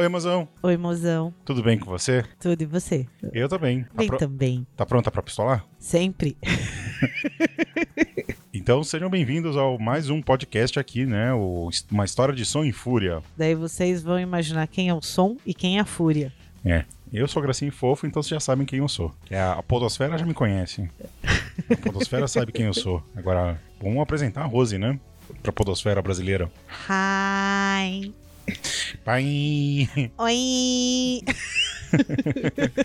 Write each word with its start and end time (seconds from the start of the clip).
Oi, 0.00 0.08
mozão. 0.08 0.48
Oi, 0.62 0.78
mozão. 0.78 1.34
Tudo 1.44 1.62
bem 1.62 1.78
com 1.78 1.84
você? 1.84 2.24
Tudo 2.40 2.62
e 2.62 2.64
você? 2.64 3.06
Eu 3.34 3.50
também. 3.50 3.82
Tá 3.84 3.90
Bem 3.98 4.08
pro- 4.08 4.16
também. 4.16 4.66
Tá 4.74 4.86
pronta 4.86 5.10
pra 5.10 5.22
pistolar? 5.22 5.62
Sempre. 5.78 6.38
Então 8.52 8.82
sejam 8.82 9.08
bem-vindos 9.08 9.56
ao 9.56 9.78
mais 9.78 10.10
um 10.10 10.20
podcast 10.20 10.78
aqui, 10.78 11.06
né? 11.06 11.32
O, 11.32 11.70
uma 11.90 12.04
história 12.04 12.34
de 12.34 12.44
som 12.44 12.64
e 12.64 12.72
fúria. 12.72 13.22
Daí 13.36 13.54
vocês 13.54 14.02
vão 14.02 14.18
imaginar 14.18 14.66
quem 14.66 14.88
é 14.88 14.94
o 14.94 15.00
som 15.00 15.36
e 15.46 15.54
quem 15.54 15.78
é 15.78 15.80
a 15.80 15.84
fúria. 15.84 16.32
É. 16.64 16.84
Eu 17.12 17.26
sou 17.28 17.40
gracinho 17.42 17.68
e 17.68 17.72
fofo, 17.72 18.06
então 18.06 18.22
vocês 18.22 18.30
já 18.30 18.40
sabem 18.40 18.66
quem 18.66 18.80
eu 18.80 18.88
sou. 18.88 19.14
A, 19.30 19.52
a 19.52 19.62
Podosfera 19.62 20.18
já 20.18 20.26
me 20.26 20.34
conhece. 20.34 20.90
A 21.70 21.76
Podosfera 21.76 22.26
sabe 22.28 22.52
quem 22.52 22.66
eu 22.66 22.74
sou. 22.74 23.02
Agora, 23.16 23.58
vamos 23.80 24.00
apresentar 24.02 24.42
a 24.42 24.46
Rose, 24.46 24.76
né? 24.78 24.98
Pra 25.42 25.52
Podosfera 25.52 26.02
brasileira. 26.02 26.50
Hi. 26.88 28.12
Pai! 29.04 29.88
Oi. 30.18 31.20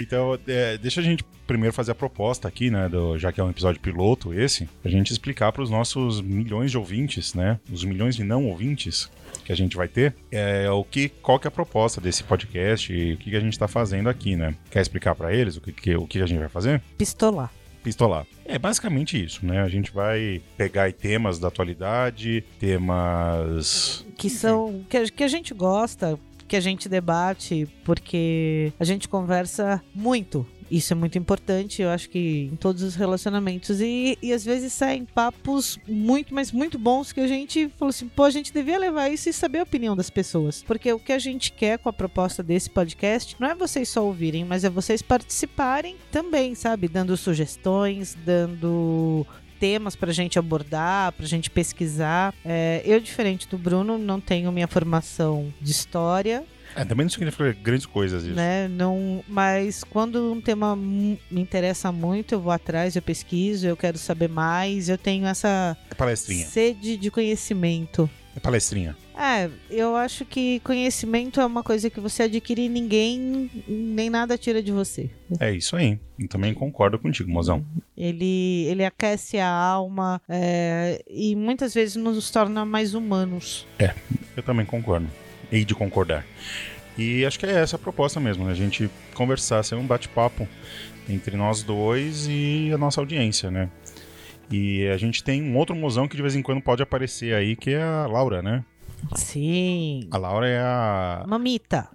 Então, 0.00 0.38
é, 0.46 0.78
deixa 0.78 1.00
a 1.00 1.04
gente 1.04 1.22
primeiro 1.46 1.74
fazer 1.74 1.92
a 1.92 1.94
proposta 1.94 2.48
aqui, 2.48 2.70
né? 2.70 2.88
do- 2.88 3.18
já 3.18 3.30
que 3.30 3.40
é 3.40 3.44
um 3.44 3.50
episódio 3.50 3.80
piloto 3.80 4.32
esse, 4.32 4.66
a 4.84 4.88
gente 4.88 5.12
explicar 5.12 5.52
para 5.52 5.62
os 5.62 5.68
nossos 5.70 6.20
milhões 6.20 6.70
de 6.70 6.78
ouvintes, 6.78 7.34
né? 7.34 7.58
Os 7.70 7.84
milhões 7.84 8.16
de 8.16 8.24
não 8.24 8.46
ouvintes 8.46 9.10
que 9.44 9.52
a 9.52 9.56
gente 9.56 9.76
vai 9.76 9.86
ter, 9.88 10.14
é, 10.32 10.70
o 10.70 10.82
que, 10.84 11.08
qual 11.08 11.38
que 11.38 11.46
é 11.46 11.48
a 11.48 11.50
proposta 11.50 12.00
desse 12.00 12.24
podcast 12.24 12.92
e 12.92 13.12
o 13.12 13.16
que, 13.18 13.30
que 13.30 13.36
a 13.36 13.40
gente 13.40 13.52
está 13.52 13.68
fazendo 13.68 14.08
aqui, 14.08 14.36
né? 14.36 14.54
Quer 14.70 14.80
explicar 14.80 15.14
para 15.14 15.34
eles 15.34 15.56
o 15.56 15.60
que, 15.60 15.72
que, 15.72 15.94
o 15.96 16.06
que 16.06 16.22
a 16.22 16.26
gente 16.26 16.38
vai 16.38 16.48
fazer? 16.48 16.80
Pistolar. 16.96 17.52
Pistolar. 17.82 18.26
É 18.44 18.58
basicamente 18.58 19.22
isso, 19.22 19.44
né? 19.44 19.62
A 19.62 19.68
gente 19.68 19.92
vai 19.92 20.42
pegar 20.56 20.84
aí 20.84 20.92
temas 20.92 21.38
da 21.38 21.48
atualidade, 21.48 22.44
temas. 22.58 24.04
Que 24.16 24.28
são. 24.28 24.84
Que 24.88 24.96
a, 24.96 25.08
que 25.08 25.24
a 25.24 25.28
gente 25.28 25.54
gosta, 25.54 26.18
que 26.46 26.56
a 26.56 26.60
gente 26.60 26.88
debate, 26.88 27.68
porque 27.84 28.72
a 28.78 28.84
gente 28.84 29.08
conversa 29.08 29.82
muito. 29.94 30.46
Isso 30.70 30.92
é 30.92 30.96
muito 30.96 31.18
importante, 31.18 31.82
eu 31.82 31.90
acho 31.90 32.08
que 32.08 32.48
em 32.52 32.56
todos 32.56 32.82
os 32.82 32.94
relacionamentos. 32.94 33.80
E, 33.80 34.16
e 34.22 34.32
às 34.32 34.44
vezes 34.44 34.72
saem 34.72 35.04
papos 35.04 35.78
muito, 35.88 36.32
mas 36.32 36.52
muito 36.52 36.78
bons 36.78 37.12
que 37.12 37.20
a 37.20 37.26
gente 37.26 37.68
falou 37.76 37.90
assim: 37.90 38.08
pô, 38.08 38.24
a 38.24 38.30
gente 38.30 38.52
devia 38.52 38.78
levar 38.78 39.08
isso 39.08 39.28
e 39.28 39.32
saber 39.32 39.58
a 39.58 39.64
opinião 39.64 39.96
das 39.96 40.10
pessoas. 40.10 40.62
Porque 40.62 40.92
o 40.92 40.98
que 40.98 41.12
a 41.12 41.18
gente 41.18 41.52
quer 41.52 41.78
com 41.78 41.88
a 41.88 41.92
proposta 41.92 42.42
desse 42.42 42.70
podcast 42.70 43.34
não 43.40 43.48
é 43.48 43.54
vocês 43.54 43.88
só 43.88 44.04
ouvirem, 44.04 44.44
mas 44.44 44.64
é 44.64 44.70
vocês 44.70 45.02
participarem 45.02 45.96
também, 46.12 46.54
sabe? 46.54 46.86
Dando 46.86 47.16
sugestões, 47.16 48.16
dando 48.24 49.26
temas 49.58 49.94
pra 49.94 50.12
gente 50.12 50.38
abordar, 50.38 51.12
pra 51.12 51.26
gente 51.26 51.50
pesquisar. 51.50 52.34
É, 52.44 52.82
eu, 52.84 52.98
diferente 52.98 53.46
do 53.46 53.58
Bruno, 53.58 53.98
não 53.98 54.18
tenho 54.18 54.50
minha 54.50 54.66
formação 54.66 55.52
de 55.60 55.70
história, 55.70 56.44
É, 56.76 56.84
também 56.84 57.04
não 57.04 57.10
significa 57.10 57.52
grandes 57.52 57.86
coisas 57.86 58.24
isso. 58.24 58.34
né? 58.34 58.68
Não, 58.68 59.24
mas 59.28 59.82
quando 59.84 60.32
um 60.32 60.40
tema 60.40 60.74
me 60.76 61.18
interessa 61.32 61.90
muito, 61.90 62.34
eu 62.34 62.40
vou 62.40 62.52
atrás, 62.52 62.94
eu 62.96 63.02
pesquiso, 63.02 63.66
eu 63.66 63.76
quero 63.76 63.98
saber 63.98 64.28
mais, 64.28 64.88
eu 64.88 64.96
tenho 64.98 65.26
essa 65.26 65.76
É 65.90 65.94
palestrinha. 65.94 66.46
sede 66.46 66.96
de 66.96 67.10
conhecimento. 67.10 68.08
É 68.36 68.40
palestrinha. 68.40 68.96
É, 69.18 69.50
eu 69.68 69.96
acho 69.96 70.24
que 70.24 70.60
conhecimento 70.60 71.40
é 71.40 71.44
uma 71.44 71.62
coisa 71.62 71.90
que 71.90 72.00
você 72.00 72.22
adquire 72.22 72.62
e 72.62 72.68
ninguém, 72.70 73.50
nem 73.68 74.08
nada 74.08 74.38
tira 74.38 74.62
de 74.62 74.72
você. 74.72 75.10
É 75.38 75.52
isso 75.52 75.76
aí. 75.76 75.98
Eu 76.18 76.26
também 76.28 76.54
concordo 76.54 76.98
contigo, 76.98 77.30
mozão. 77.30 77.62
Ele, 77.96 78.64
ele 78.68 78.82
aquece 78.84 79.38
a 79.38 79.46
alma 79.50 80.22
é, 80.26 81.02
e 81.06 81.36
muitas 81.36 81.74
vezes 81.74 81.96
nos 81.96 82.30
torna 82.30 82.64
mais 82.64 82.94
humanos. 82.94 83.66
Eu 84.36 84.42
também 84.42 84.64
concordo. 84.64 85.06
Hei 85.50 85.64
de 85.64 85.74
concordar. 85.74 86.24
E 86.96 87.24
acho 87.24 87.38
que 87.38 87.46
é 87.46 87.50
essa 87.50 87.76
a 87.76 87.78
proposta 87.78 88.20
mesmo, 88.20 88.44
né? 88.44 88.52
A 88.52 88.54
gente 88.54 88.90
conversar, 89.14 89.62
ser 89.62 89.74
um 89.74 89.86
bate-papo 89.86 90.46
entre 91.08 91.36
nós 91.36 91.62
dois 91.62 92.26
e 92.28 92.70
a 92.72 92.78
nossa 92.78 93.00
audiência, 93.00 93.50
né? 93.50 93.68
E 94.50 94.86
a 94.88 94.96
gente 94.96 95.22
tem 95.22 95.42
um 95.42 95.56
outro 95.56 95.74
mozão 95.74 96.08
que 96.08 96.16
de 96.16 96.22
vez 96.22 96.34
em 96.34 96.42
quando 96.42 96.60
pode 96.60 96.82
aparecer 96.82 97.34
aí, 97.34 97.56
que 97.56 97.70
é 97.70 97.82
a 97.82 98.06
Laura, 98.06 98.42
né? 98.42 98.64
Sim. 99.14 100.08
A 100.10 100.18
Laura 100.18 100.48
é 100.48 100.60
a. 100.60 101.24
Mamita. 101.26 101.88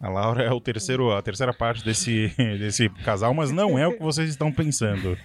A 0.00 0.08
Laura 0.08 0.42
é 0.42 0.50
o 0.50 0.60
terceiro, 0.60 1.12
a 1.12 1.22
terceira 1.22 1.52
parte 1.52 1.84
desse, 1.84 2.32
desse 2.58 2.88
casal, 3.04 3.32
mas 3.34 3.50
não 3.50 3.78
é 3.78 3.86
o 3.86 3.92
que 3.92 4.02
vocês 4.02 4.28
estão 4.28 4.52
pensando. 4.52 5.16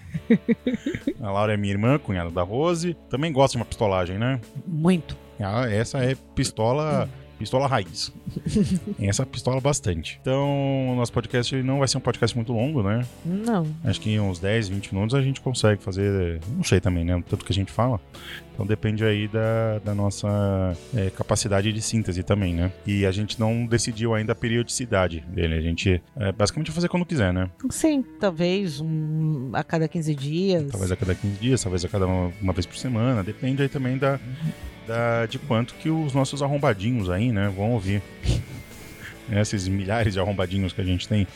A 1.21 1.31
Laura 1.31 1.53
é 1.53 1.57
minha 1.57 1.73
irmã, 1.73 1.97
cunhada 1.97 2.31
da 2.31 2.43
Rose. 2.43 2.95
Também 3.09 3.31
gosta 3.31 3.53
de 3.53 3.57
uma 3.57 3.65
pistolagem, 3.65 4.17
né? 4.17 4.39
Muito. 4.65 5.17
Ah, 5.39 5.69
essa 5.69 5.99
é 5.99 6.15
pistola. 6.35 7.09
Pistola 7.37 7.67
raiz. 7.67 8.11
Essa 8.99 9.25
pistola 9.25 9.61
bastante. 9.61 10.19
Então, 10.21 10.89
o 10.91 10.95
nosso 10.95 11.13
podcast 11.13 11.55
não 11.61 11.79
vai 11.79 11.87
ser 11.87 11.97
um 11.97 12.01
podcast 12.01 12.35
muito 12.35 12.51
longo, 12.51 12.81
né? 12.81 13.05
Não. 13.23 13.67
Acho 13.83 14.01
que 14.01 14.09
em 14.09 14.19
uns 14.19 14.39
10, 14.39 14.69
20 14.69 14.93
minutos 14.93 15.15
a 15.15 15.21
gente 15.21 15.39
consegue 15.41 15.81
fazer. 15.81 16.39
Não 16.49 16.63
sei 16.63 16.79
também, 16.79 17.05
né? 17.05 17.21
Tanto 17.29 17.45
que 17.45 17.51
a 17.51 17.55
gente 17.55 17.71
fala. 17.71 17.99
Então 18.53 18.65
depende 18.65 19.05
aí 19.05 19.27
da, 19.27 19.77
da 19.85 19.93
nossa 19.93 20.75
é, 20.95 21.11
capacidade 21.11 21.71
de 21.71 21.79
síntese 21.79 22.23
também, 22.23 22.55
né? 22.55 22.71
E 22.87 23.05
a 23.05 23.11
gente 23.11 23.39
não 23.39 23.67
decidiu 23.67 24.15
ainda 24.15 24.31
a 24.31 24.35
periodicidade 24.35 25.19
dele. 25.27 25.53
A 25.53 25.61
gente 25.61 26.01
é, 26.15 26.31
basicamente 26.31 26.67
vai 26.69 26.75
fazer 26.75 26.89
quando 26.89 27.05
quiser, 27.05 27.31
né? 27.31 27.51
Sim, 27.69 28.03
talvez 28.19 28.81
um, 28.81 29.51
a 29.53 29.63
cada 29.63 29.87
15 29.87 30.15
dias. 30.15 30.71
Talvez 30.71 30.91
a 30.91 30.95
cada 30.95 31.13
15 31.13 31.35
dias, 31.39 31.61
talvez 31.61 31.85
a 31.85 31.87
cada 31.87 32.07
uma, 32.07 32.33
uma 32.41 32.53
vez 32.53 32.65
por 32.65 32.77
semana. 32.77 33.23
Depende 33.23 33.61
aí 33.61 33.69
também 33.69 33.95
da, 33.95 34.19
da, 34.87 35.25
de 35.25 35.37
quanto 35.37 35.75
que 35.75 35.89
os 35.89 36.13
nossos 36.13 36.41
arrombadinhos 36.41 37.09
aí, 37.09 37.31
né, 37.31 37.51
vão 37.55 37.71
ouvir. 37.71 38.01
Né, 39.27 39.41
Esses 39.41 39.67
milhares 39.67 40.13
de 40.13 40.19
arrombadinhos 40.19 40.73
que 40.73 40.81
a 40.81 40.83
gente 40.83 41.07
tem 41.07 41.27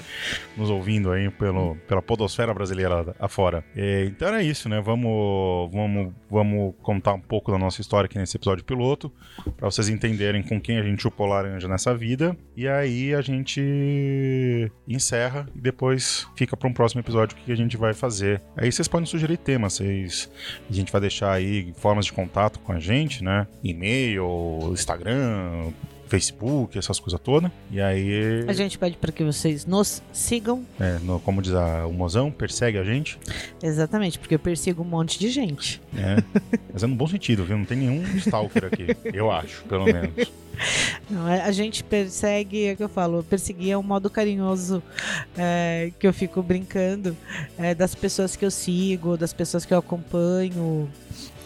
nos 0.56 0.69
ouvindo 0.69 1.12
aí 1.12 1.29
pelo, 1.29 1.75
pela 1.88 2.02
podosfera 2.02 2.53
brasileira 2.53 3.16
afora. 3.19 3.63
É, 3.75 4.06
então 4.06 4.28
era 4.28 4.44
isso, 4.44 4.69
né? 4.69 4.81
Vamos, 4.81 5.72
vamos, 5.72 6.13
vamos 6.30 6.74
contar 6.81 7.13
um 7.13 7.19
pouco 7.19 7.51
da 7.51 7.57
nossa 7.57 7.81
história 7.81 8.06
aqui 8.06 8.18
nesse 8.18 8.38
episódio 8.38 8.63
piloto, 8.63 9.12
para 9.57 9.69
vocês 9.69 9.90
entenderem 9.90 10.41
com 10.41 10.59
quem 10.59 10.78
a 10.78 10.84
gente 10.84 11.01
chupou 11.01 11.25
laranja 11.25 11.68
nessa 11.68 11.96
vida. 11.96 12.35
E 12.56 12.68
aí 12.68 13.13
a 13.13 13.22
gente 13.22 14.72
encerra 14.88 15.47
e 15.56 15.59
depois 15.59 16.28
fica 16.35 16.56
para 16.56 16.68
um 16.68 16.74
próximo 16.74 17.01
episódio 17.01 17.38
o 17.38 17.41
que 17.41 17.51
a 17.51 17.56
gente 17.56 17.78
vai 17.78 17.94
fazer. 17.94 18.41
Aí 18.56 18.72
vocês 18.72 18.88
podem 18.88 19.06
sugerir 19.06 19.38
temas, 19.38 19.74
vocês, 19.74 20.30
a 20.69 20.74
gente 20.74 20.91
vai 20.91 21.01
deixar 21.01 21.31
aí 21.31 21.74
formas 21.78 22.06
de 22.06 22.13
contato 22.13 22.59
com 22.59 22.72
a 22.72 22.80
gente, 22.80 23.24
né? 23.24 23.47
E-mail, 23.63 24.69
Instagram, 24.72 25.72
Facebook, 26.12 26.78
essas 26.78 27.00
coisas 27.00 27.18
todas. 27.20 27.50
E 27.72 27.80
aí, 27.80 28.44
A 28.48 28.52
gente 28.54 28.78
pede 28.78 28.98
para 28.98 29.14
que 29.14 29.24
vocês 29.24 29.66
nos 29.66 30.04
sigam. 30.12 30.66
é, 30.78 31.00
no- 31.00 31.22
como 31.22 31.42
diz 31.42 31.54
a, 31.54 31.88
o 31.88 31.94
mozão, 31.94 32.30
persegue 32.30 32.78
a 32.78 32.84
gente. 32.84 33.18
Exatamente, 33.64 34.20
porque 34.20 34.36
eu 34.36 34.40
persigo 34.40 34.82
um 34.82 34.86
monte 34.86 35.18
de 35.18 35.30
gente. 35.30 35.82
né? 35.94 36.18
Mas 36.74 36.84
é 36.84 36.88
no 36.88 36.96
bom 36.96 37.08
sentido, 37.08 37.46
viu? 37.46 37.58
Não 37.58 37.64
tem 37.66 37.78
nenhum 37.78 38.04
stalker 38.18 38.66
aqui, 38.66 38.88
eu 39.14 39.32
acho, 39.32 39.64
pelo 39.64 39.86
menos. 39.86 40.12
Não, 41.10 41.26
a 41.26 41.46
a 41.46 41.52
gente 41.52 41.82
persegue, 41.84 42.66
é 42.66 42.74
o 42.74 42.78
que 42.78 42.84
eu 42.84 42.90
falo, 42.90 43.20
eu 43.20 43.24
persegui 43.24 43.72
é 43.72 43.78
um 43.78 43.82
modo 43.82 44.10
carinhoso 44.10 44.84
é, 45.38 45.92
que 45.98 46.06
eu 46.06 46.14
fico 46.14 46.44
brincando 46.44 47.16
é, 47.58 47.74
das 47.74 47.96
pessoas 47.96 48.36
que 48.36 48.46
eu 48.46 48.52
sigo, 48.52 49.18
das 49.18 49.32
pessoas 49.34 49.66
que 49.66 49.74
eu 49.74 49.78
acompanho. 49.80 50.88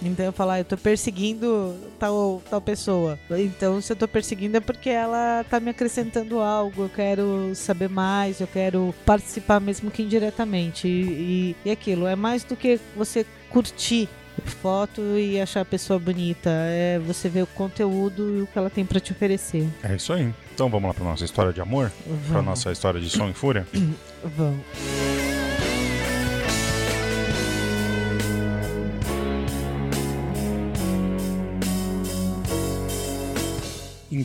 Então 0.02 0.26
eu 0.26 0.34
falo, 0.34 0.52
ah, 0.52 0.60
eu 0.60 0.66
tô 0.66 0.78
perseguindo 0.78 1.76
tal, 2.00 2.42
tal 2.50 2.62
pessoa. 2.62 3.18
Então 3.32 3.82
se 3.82 3.92
eu 3.92 3.96
tô 3.96 4.08
perseguindo 4.08 4.58
é 4.58 4.60
porque 4.60 4.90
ela 4.90 5.44
tá 5.50 5.60
me 5.60 5.70
acrescentando 5.70 6.40
algo, 6.40 6.84
eu 6.84 6.90
quero 6.90 7.52
saber 7.56 7.90
mais, 7.90 8.40
eu 8.40 8.48
quero 8.48 8.94
participar 9.06 9.60
mesmo 9.60 9.90
que 9.90 10.04
indiretamente. 10.04 10.88
E, 10.88 11.56
e, 11.64 11.70
e 11.70 11.72
aquilo, 11.72 12.08
é 12.08 12.16
mais 12.16 12.44
do 12.44 12.56
que 12.56 12.80
você 12.96 13.26
curtir 13.50 14.10
foto 14.42 15.02
e 15.18 15.40
achar 15.40 15.62
a 15.62 15.66
pessoa 15.66 16.00
bonita. 16.00 16.50
É 16.50 17.00
você 17.00 17.30
ver 17.30 17.44
o 17.44 17.48
conteúdo 17.48 18.38
e 18.38 18.42
o 18.42 18.48
que 18.48 18.58
ela 18.58 18.70
tem 18.70 18.86
pra 18.86 19.00
te 19.00 19.12
oferecer. 19.12 19.68
É 19.84 19.96
isso 19.96 20.14
aí. 20.14 20.34
Então 20.54 20.70
vamos 20.70 20.88
lá 20.88 20.94
para 20.94 21.04
nossa 21.04 21.26
história 21.26 21.54
de 21.54 21.62
amor, 21.62 21.92
para 22.30 22.42
nossa 22.42 22.72
história 22.72 23.00
de 23.00 23.10
som 23.10 23.30
e 23.30 23.34
fúria. 23.34 23.68
Vamos. 24.24 24.95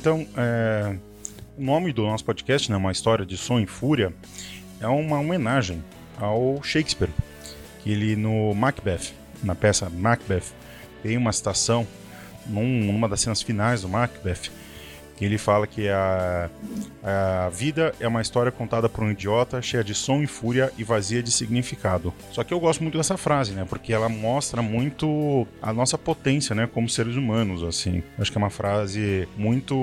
Então, 0.01 0.27
é, 0.35 0.97
o 1.59 1.63
nome 1.63 1.93
do 1.93 2.01
nosso 2.07 2.25
podcast, 2.25 2.71
né, 2.71 2.77
uma 2.79 2.91
história 2.91 3.27
de 3.27 3.37
som 3.37 3.61
e 3.61 3.67
fúria, 3.67 4.15
é 4.81 4.87
uma 4.87 5.21
homenagem 5.21 5.85
ao 6.19 6.59
Shakespeare, 6.63 7.11
que 7.83 7.91
ele 7.93 8.17
no 8.17 8.55
Macbeth, 8.55 9.13
na 9.43 9.55
peça 9.55 9.91
Macbeth, 9.91 10.55
tem 11.03 11.19
uma 11.19 11.31
citação 11.35 11.87
num- 12.47 12.83
numa 12.83 13.11
das 13.11 13.21
cenas 13.21 13.43
finais 13.43 13.83
do 13.83 13.91
Macbeth, 13.91 14.51
ele 15.25 15.39
fala 15.39 15.67
que 15.67 15.89
a, 15.89 16.51
a 17.03 17.49
vida 17.51 17.95
é 18.01 18.09
uma 18.09 18.23
história 18.23 18.51
contada 18.51 18.89
por 18.89 19.05
um 19.05 19.11
idiota, 19.11 19.61
cheia 19.61 19.85
de 19.85 19.95
som 19.95 20.23
e 20.23 20.27
fúria 20.27 20.73
e 20.79 20.85
vazia 20.85 21.23
de 21.23 21.31
significado. 21.31 22.13
Só 22.33 22.43
que 22.45 22.53
eu 22.53 22.61
gosto 22.61 22.83
muito 22.83 22.97
dessa 22.97 23.17
frase, 23.17 23.53
né? 23.53 23.67
Porque 23.69 23.93
ela 23.93 24.09
mostra 24.09 24.63
muito 24.63 25.47
a 25.61 25.73
nossa 25.73 25.99
potência, 25.99 26.55
né? 26.55 26.67
Como 26.67 26.89
seres 26.89 27.17
humanos, 27.17 27.63
assim. 27.63 28.03
Acho 28.19 28.31
que 28.31 28.39
é 28.39 28.41
uma 28.41 28.51
frase 28.51 29.29
muito, 29.37 29.75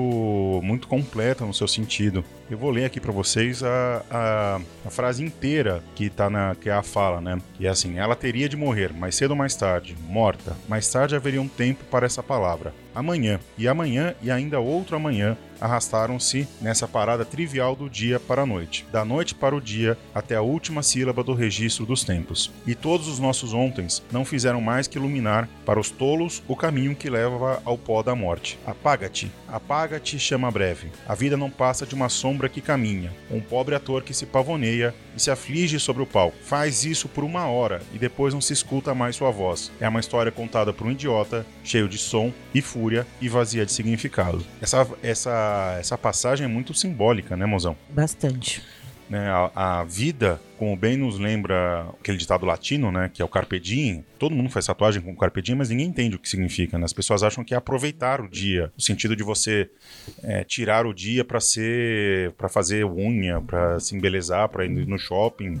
muito 0.62 0.88
completa 0.88 1.44
no 1.44 1.54
seu 1.54 1.68
sentido. 1.68 2.24
Eu 2.50 2.56
vou 2.56 2.70
ler 2.70 2.86
aqui 2.86 2.98
para 2.98 3.12
vocês 3.12 3.62
a, 3.62 4.02
a, 4.10 4.60
a, 4.86 4.90
frase 4.90 5.22
inteira 5.22 5.82
que 5.94 6.08
tá 6.08 6.30
na 6.30 6.54
que 6.54 6.70
é 6.70 6.72
a 6.72 6.82
fala, 6.82 7.20
né? 7.20 7.38
Que 7.54 7.66
é 7.66 7.70
assim: 7.70 7.98
ela 7.98 8.16
teria 8.16 8.48
de 8.48 8.56
morrer, 8.56 8.90
mais 8.90 9.16
cedo 9.16 9.32
ou 9.32 9.36
mais 9.36 9.54
tarde, 9.54 9.94
morta. 10.08 10.56
Mais 10.66 10.90
tarde 10.90 11.14
haveria 11.14 11.42
um 11.42 11.48
tempo 11.48 11.84
para 11.90 12.06
essa 12.06 12.22
palavra. 12.22 12.72
Amanhã, 12.94 13.38
e 13.58 13.68
amanhã, 13.68 14.14
e 14.22 14.30
ainda 14.30 14.58
outro 14.60 14.96
amanhã, 14.96 15.36
arrastaram-se 15.60 16.46
nessa 16.60 16.86
parada 16.86 17.24
trivial 17.24 17.74
do 17.74 17.88
dia 17.88 18.18
para 18.18 18.42
a 18.42 18.46
noite, 18.46 18.86
da 18.92 19.04
noite 19.04 19.34
para 19.34 19.54
o 19.54 19.60
dia 19.60 19.96
até 20.14 20.36
a 20.36 20.42
última 20.42 20.82
sílaba 20.82 21.22
do 21.22 21.34
registro 21.34 21.86
dos 21.86 22.04
tempos. 22.04 22.50
E 22.66 22.74
todos 22.74 23.08
os 23.08 23.18
nossos 23.18 23.52
ontens 23.52 24.02
não 24.10 24.24
fizeram 24.24 24.60
mais 24.60 24.86
que 24.86 24.98
iluminar 24.98 25.48
para 25.64 25.80
os 25.80 25.90
tolos 25.90 26.42
o 26.46 26.56
caminho 26.56 26.94
que 26.94 27.10
leva 27.10 27.60
ao 27.64 27.78
pó 27.78 28.02
da 28.02 28.14
morte. 28.14 28.58
Apaga-te, 28.66 29.30
apaga-te, 29.48 30.18
chama 30.18 30.50
breve. 30.50 30.90
A 31.06 31.14
vida 31.14 31.36
não 31.36 31.50
passa 31.50 31.86
de 31.86 31.94
uma 31.94 32.08
sombra 32.08 32.48
que 32.48 32.60
caminha, 32.60 33.12
um 33.30 33.40
pobre 33.40 33.74
ator 33.74 34.02
que 34.02 34.14
se 34.14 34.26
pavoneia 34.26 34.94
e 35.16 35.20
se 35.20 35.30
aflige 35.30 35.78
sobre 35.80 36.02
o 36.02 36.06
palco. 36.06 36.36
Faz 36.42 36.84
isso 36.84 37.08
por 37.08 37.24
uma 37.24 37.46
hora 37.46 37.82
e 37.92 37.98
depois 37.98 38.32
não 38.32 38.40
se 38.40 38.52
escuta 38.52 38.94
mais 38.94 39.16
sua 39.16 39.30
voz. 39.30 39.70
É 39.80 39.88
uma 39.88 40.00
história 40.00 40.30
contada 40.30 40.72
por 40.72 40.86
um 40.86 40.92
idiota, 40.92 41.44
cheio 41.64 41.88
de 41.88 41.98
som 41.98 42.32
e 42.54 42.62
fúria 42.62 43.06
e 43.20 43.28
vazia 43.28 43.66
de 43.66 43.72
significado. 43.72 44.44
Essa, 44.60 44.86
essa, 45.02 45.30
essa 45.78 45.96
passagem 45.98 46.44
é 46.44 46.48
muito 46.48 46.74
simbólica, 46.74 47.36
né, 47.36 47.46
mozão? 47.46 47.76
Bastante. 47.88 48.62
Né, 49.08 49.28
a, 49.30 49.80
a 49.80 49.84
vida 49.84 50.40
como 50.58 50.76
bem 50.76 50.96
nos 50.96 51.18
lembra 51.18 51.88
aquele 52.00 52.18
ditado 52.18 52.44
latino, 52.44 52.90
né, 52.90 53.10
que 53.12 53.22
é 53.22 53.24
o 53.24 53.28
carpe 53.28 53.60
diem. 53.60 54.04
Todo 54.18 54.34
mundo 54.34 54.50
faz 54.50 54.66
tatuagem 54.66 55.00
com 55.00 55.14
carpe 55.16 55.40
diem, 55.40 55.56
mas 55.56 55.70
ninguém 55.70 55.86
entende 55.86 56.16
o 56.16 56.18
que 56.18 56.28
significa. 56.28 56.78
Né? 56.78 56.84
As 56.84 56.92
pessoas 56.92 57.22
acham 57.22 57.44
que 57.44 57.54
é 57.54 57.56
aproveitar 57.56 58.20
o 58.20 58.28
dia, 58.28 58.72
no 58.76 58.82
sentido 58.82 59.14
de 59.14 59.22
você 59.22 59.70
é, 60.22 60.44
tirar 60.44 60.86
o 60.86 60.92
dia 60.92 61.24
para 61.24 61.40
ser, 61.40 62.32
para 62.32 62.48
fazer 62.48 62.84
unha, 62.84 63.40
para 63.40 63.78
se 63.78 63.96
embelezar, 63.96 64.48
para 64.48 64.64
ir 64.64 64.86
no 64.86 64.98
shopping, 64.98 65.60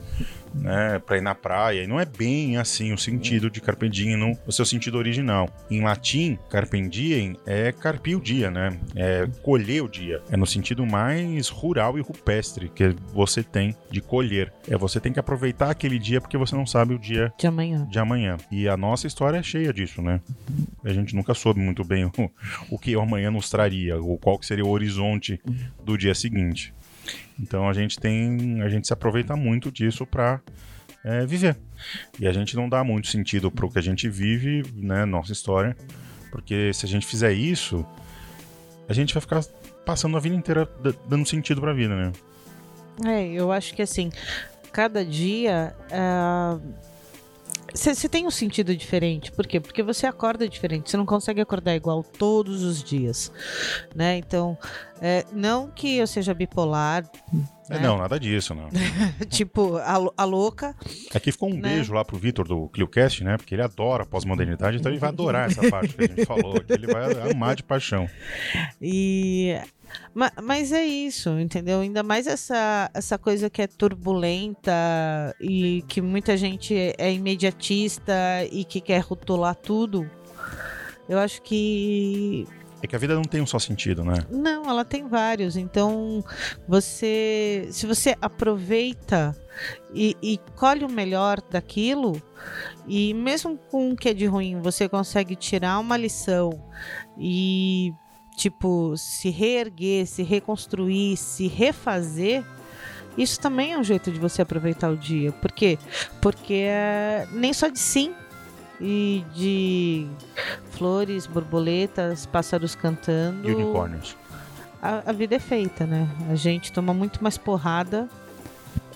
né, 0.54 0.98
para 0.98 1.18
ir 1.18 1.20
na 1.20 1.34
praia. 1.34 1.84
E 1.84 1.86
não 1.86 2.00
é 2.00 2.04
bem 2.04 2.56
assim 2.56 2.92
o 2.92 2.98
sentido 2.98 3.50
de 3.50 3.60
carpe 3.60 3.88
diem 3.88 4.16
no, 4.16 4.36
no 4.44 4.52
seu 4.52 4.64
sentido 4.64 4.98
original. 4.98 5.48
Em 5.70 5.82
latim, 5.82 6.38
carpe 6.50 6.78
diem 6.88 7.36
é 7.46 7.72
carpir 7.72 8.16
o 8.16 8.20
dia, 8.20 8.50
né? 8.50 8.78
É 8.94 9.26
colher 9.42 9.82
o 9.82 9.88
dia. 9.88 10.22
É 10.30 10.36
no 10.36 10.46
sentido 10.46 10.86
mais 10.86 11.48
rural 11.48 11.98
e 11.98 12.00
rupestre 12.00 12.68
que 12.68 12.94
você 13.12 13.42
tem 13.42 13.74
de 13.90 14.00
colher. 14.00 14.52
É 14.68 14.76
você 14.76 14.87
você 14.88 15.00
tem 15.00 15.12
que 15.12 15.20
aproveitar 15.20 15.70
aquele 15.70 15.98
dia 15.98 16.20
porque 16.20 16.36
você 16.36 16.54
não 16.56 16.66
sabe 16.66 16.94
o 16.94 16.98
dia 16.98 17.32
de 17.38 17.46
amanhã. 17.46 17.86
De 17.90 17.98
amanhã. 17.98 18.36
E 18.50 18.68
a 18.68 18.76
nossa 18.76 19.06
história 19.06 19.38
é 19.38 19.42
cheia 19.42 19.72
disso, 19.72 20.00
né? 20.00 20.20
A 20.84 20.92
gente 20.92 21.14
nunca 21.14 21.34
soube 21.34 21.60
muito 21.60 21.84
bem 21.84 22.04
o, 22.16 22.30
o 22.70 22.78
que 22.78 22.96
o 22.96 23.00
amanhã 23.00 23.30
nos 23.30 23.50
traria, 23.50 24.00
ou 24.00 24.18
qual 24.18 24.38
que 24.38 24.46
seria 24.46 24.64
o 24.64 24.70
horizonte 24.70 25.40
do 25.84 25.96
dia 25.96 26.14
seguinte. 26.14 26.72
Então 27.38 27.68
a 27.68 27.72
gente 27.72 27.98
tem, 27.98 28.62
a 28.62 28.68
gente 28.68 28.86
se 28.86 28.92
aproveita 28.92 29.36
muito 29.36 29.70
disso 29.70 30.06
para 30.06 30.40
é, 31.04 31.24
viver. 31.24 31.56
E 32.18 32.26
a 32.26 32.32
gente 32.32 32.56
não 32.56 32.68
dá 32.68 32.82
muito 32.82 33.08
sentido 33.08 33.50
para 33.50 33.66
o 33.66 33.70
que 33.70 33.78
a 33.78 33.82
gente 33.82 34.08
vive, 34.08 34.62
né, 34.74 35.04
nossa 35.04 35.32
história, 35.32 35.76
porque 36.30 36.72
se 36.72 36.84
a 36.84 36.88
gente 36.88 37.06
fizer 37.06 37.32
isso, 37.32 37.86
a 38.88 38.92
gente 38.92 39.14
vai 39.14 39.20
ficar 39.20 39.44
passando 39.86 40.16
a 40.16 40.20
vida 40.20 40.34
inteira 40.34 40.68
dando 41.08 41.26
sentido 41.26 41.60
para 41.60 41.70
a 41.70 41.74
vida, 41.74 41.94
né? 41.94 42.12
É, 43.06 43.26
eu 43.28 43.52
acho 43.52 43.74
que 43.74 43.82
assim, 43.82 44.10
cada 44.70 45.04
dia. 45.04 45.74
Você 47.72 48.06
uh, 48.06 48.08
tem 48.08 48.26
um 48.26 48.30
sentido 48.30 48.74
diferente. 48.76 49.32
Por 49.32 49.46
quê? 49.46 49.60
Porque 49.60 49.82
você 49.82 50.06
acorda 50.06 50.48
diferente. 50.48 50.90
Você 50.90 50.96
não 50.96 51.06
consegue 51.06 51.40
acordar 51.40 51.74
igual 51.74 52.02
todos 52.02 52.62
os 52.62 52.82
dias. 52.82 53.32
Né? 53.94 54.18
Então, 54.18 54.56
é, 55.00 55.24
não 55.32 55.68
que 55.68 55.96
eu 55.96 56.06
seja 56.06 56.34
bipolar. 56.34 57.04
É, 57.70 57.74
né? 57.74 57.80
Não, 57.80 57.98
nada 57.98 58.18
disso, 58.18 58.54
não. 58.54 58.68
tipo, 59.28 59.76
a, 59.76 59.98
a, 60.16 60.24
louca. 60.24 60.74
Aqui 61.14 61.32
ficou 61.32 61.50
um 61.50 61.54
né? 61.54 61.74
beijo 61.74 61.92
lá 61.92 62.04
pro 62.04 62.18
Vitor 62.18 62.46
do 62.46 62.68
ClioCast, 62.68 63.24
né? 63.24 63.36
Porque 63.36 63.54
ele 63.54 63.62
adora 63.62 64.06
pós-modernidade, 64.06 64.78
então 64.78 64.90
ele 64.90 65.00
vai 65.00 65.10
adorar 65.10 65.50
essa 65.50 65.66
parte 65.70 65.94
que 65.94 66.04
a 66.04 66.08
gente 66.08 66.26
falou. 66.26 66.62
ele 66.68 66.86
vai 66.86 67.30
amar 67.30 67.56
de 67.56 67.62
paixão. 67.62 68.08
E 68.80 69.56
mas, 70.14 70.32
mas, 70.42 70.72
é 70.72 70.84
isso, 70.84 71.30
entendeu? 71.38 71.80
Ainda 71.80 72.02
mais 72.02 72.26
essa, 72.26 72.90
essa 72.92 73.16
coisa 73.18 73.48
que 73.48 73.62
é 73.62 73.66
turbulenta 73.66 74.72
e 75.40 75.82
que 75.88 76.00
muita 76.00 76.36
gente 76.36 76.74
é 76.98 77.12
imediatista 77.12 78.12
e 78.50 78.64
que 78.64 78.80
quer 78.80 79.00
rotular 79.00 79.54
tudo. 79.54 80.08
Eu 81.08 81.18
acho 81.18 81.40
que. 81.42 82.46
É 82.82 82.86
que 82.86 82.94
a 82.94 82.98
vida 82.98 83.14
não 83.14 83.22
tem 83.22 83.40
um 83.40 83.46
só 83.46 83.58
sentido, 83.58 84.04
né? 84.04 84.14
Não, 84.30 84.64
ela 84.68 84.84
tem 84.84 85.08
vários. 85.08 85.56
Então, 85.56 86.24
você. 86.66 87.68
Se 87.70 87.86
você 87.86 88.16
aproveita 88.20 89.36
e, 89.92 90.16
e 90.22 90.38
colhe 90.54 90.84
o 90.84 90.90
melhor 90.90 91.40
daquilo, 91.50 92.20
e 92.86 93.12
mesmo 93.14 93.58
com 93.70 93.90
o 93.90 93.96
que 93.96 94.10
é 94.10 94.14
de 94.14 94.26
ruim, 94.26 94.60
você 94.60 94.88
consegue 94.88 95.34
tirar 95.34 95.78
uma 95.78 95.96
lição 95.96 96.50
e 97.18 97.92
tipo, 98.36 98.96
se 98.96 99.30
reerguer, 99.30 100.06
se 100.06 100.22
reconstruir, 100.22 101.16
se 101.16 101.48
refazer, 101.48 102.44
isso 103.16 103.40
também 103.40 103.72
é 103.72 103.78
um 103.78 103.82
jeito 103.82 104.12
de 104.12 104.20
você 104.20 104.42
aproveitar 104.42 104.90
o 104.90 104.96
dia. 104.96 105.32
Por 105.32 105.50
quê? 105.50 105.76
Porque 106.22 106.54
é 106.54 107.26
nem 107.32 107.52
só 107.52 107.66
de 107.66 107.80
sim 107.80 108.14
e 108.80 109.24
de 109.34 110.06
flores, 110.70 111.26
borboletas, 111.26 112.26
pássaros 112.26 112.74
cantando. 112.74 113.48
E 113.48 113.54
unicórnios. 113.54 114.16
A, 114.80 115.10
a, 115.10 115.12
vida 115.12 115.34
é 115.34 115.40
feita, 115.40 115.86
né? 115.86 116.08
A 116.30 116.34
gente 116.34 116.72
toma 116.72 116.94
muito 116.94 117.22
mais 117.22 117.36
porrada. 117.36 118.08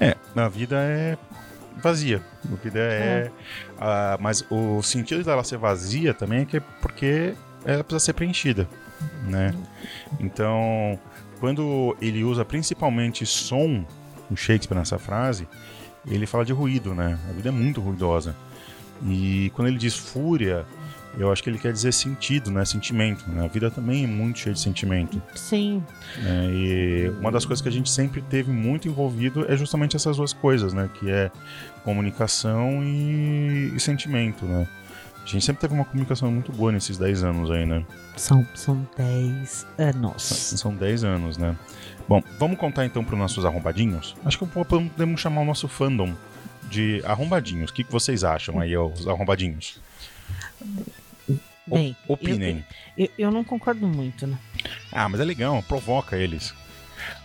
É, 0.01 0.17
na 0.35 0.49
vida 0.49 0.77
é 0.79 1.19
vazia. 1.77 2.23
A 2.51 2.57
vida 2.57 2.79
é. 2.79 2.83
é. 3.27 3.31
Uh, 3.77 4.23
mas 4.23 4.45
o 4.51 4.83
sentido 4.83 5.25
dela 5.25 5.43
ser 5.43 5.59
vazia 5.59 6.15
também 6.15 6.43
é 6.43 6.45
que 6.45 6.57
é 6.59 6.61
porque 6.81 7.35
ela 7.65 7.83
precisa 7.83 8.05
ser 8.05 8.13
preenchida 8.13 8.69
né? 9.25 9.55
Então, 10.21 10.99
quando 11.41 11.97
ele 12.01 12.25
usa 12.25 12.45
principalmente 12.45 13.25
som, 13.27 13.85
o 14.31 14.37
Shakespeare 14.37 14.79
nessa 14.79 14.99
frase, 14.99 15.47
ele 16.07 16.27
fala 16.27 16.45
de 16.45 16.53
ruído, 16.53 16.95
né? 16.95 17.19
A 17.29 17.33
vida 17.33 17.49
é 17.49 17.53
muito 17.53 17.81
ruidosa. 17.81 18.35
E 19.07 19.51
quando 19.55 19.69
ele 19.69 19.79
diz 19.79 19.97
fúria, 19.97 20.65
eu 21.19 21.31
acho 21.31 21.43
que 21.43 21.51
ele 21.51 21.59
quer 21.59 21.73
dizer 21.73 21.93
sentido, 21.93 22.51
né? 22.51 22.65
Sentimento. 22.65 23.29
Né? 23.29 23.45
A 23.45 23.49
vida 23.49 23.71
também 23.71 24.05
é 24.05 24.07
muito 24.07 24.39
cheia 24.39 24.55
de 24.55 24.61
sentimento. 24.61 25.21
Sim. 25.35 25.83
É, 26.25 26.51
e 26.51 27.13
uma 27.21 27.31
das 27.31 27.45
coisas 27.45 27.61
que 27.61 27.69
a 27.69 27.73
gente 27.73 27.91
sempre 27.91 28.23
teve 28.23 28.51
muito 28.51 28.89
envolvido 28.89 29.45
é 29.51 29.57
justamente 29.57 29.97
essas 29.97 30.17
duas 30.17 30.33
coisas, 30.33 30.73
né? 30.73 30.89
Que 30.95 31.11
é 31.11 31.31
comunicação 31.85 32.83
e, 32.83 33.73
e 33.75 33.81
sentimento, 33.81 34.45
né? 34.45 34.67
A 35.25 35.29
gente 35.29 35.45
sempre 35.45 35.61
teve 35.61 35.75
uma 35.75 35.85
comunicação 35.85 36.31
muito 36.33 36.51
boa 36.51 36.73
nesses 36.73 36.99
10 36.99 37.23
anos 37.23 37.51
aí, 37.51 37.65
né? 37.65 37.85
São, 38.17 38.47
são 38.55 38.87
10 38.97 39.67
anos. 39.79 40.23
São 40.23 40.75
10 40.75 41.05
anos, 41.05 41.37
né? 41.39 41.57
Bom, 42.09 42.23
vamos 42.39 42.59
contar 42.59 42.85
então 42.85 43.05
para 43.05 43.15
os 43.15 43.19
nossos 43.21 43.45
arrombadinhos? 43.45 44.17
Acho 44.25 44.39
que 44.39 44.47
podemos 44.47 45.21
chamar 45.21 45.43
o 45.43 45.45
nosso 45.45 45.69
fandom 45.69 46.13
de 46.73 47.03
arrombadinhos. 47.05 47.71
O 47.71 47.75
que, 47.75 47.85
que 47.85 47.93
vocês 47.93 48.25
acham 48.25 48.59
aí, 48.59 48.77
os 48.77 49.07
arrombadinhos? 49.07 49.79
Bem, 51.67 51.95
opinem. 52.09 52.65
Eu, 52.97 53.05
eu, 53.05 53.11
eu, 53.19 53.31
não 53.31 53.45
concordo 53.45 53.87
muito, 53.87 54.27
né? 54.27 54.39
Ah, 54.91 55.09
mas 55.09 55.21
é 55.21 55.25
legal, 55.25 55.63
provoca 55.63 56.17
eles. 56.17 56.51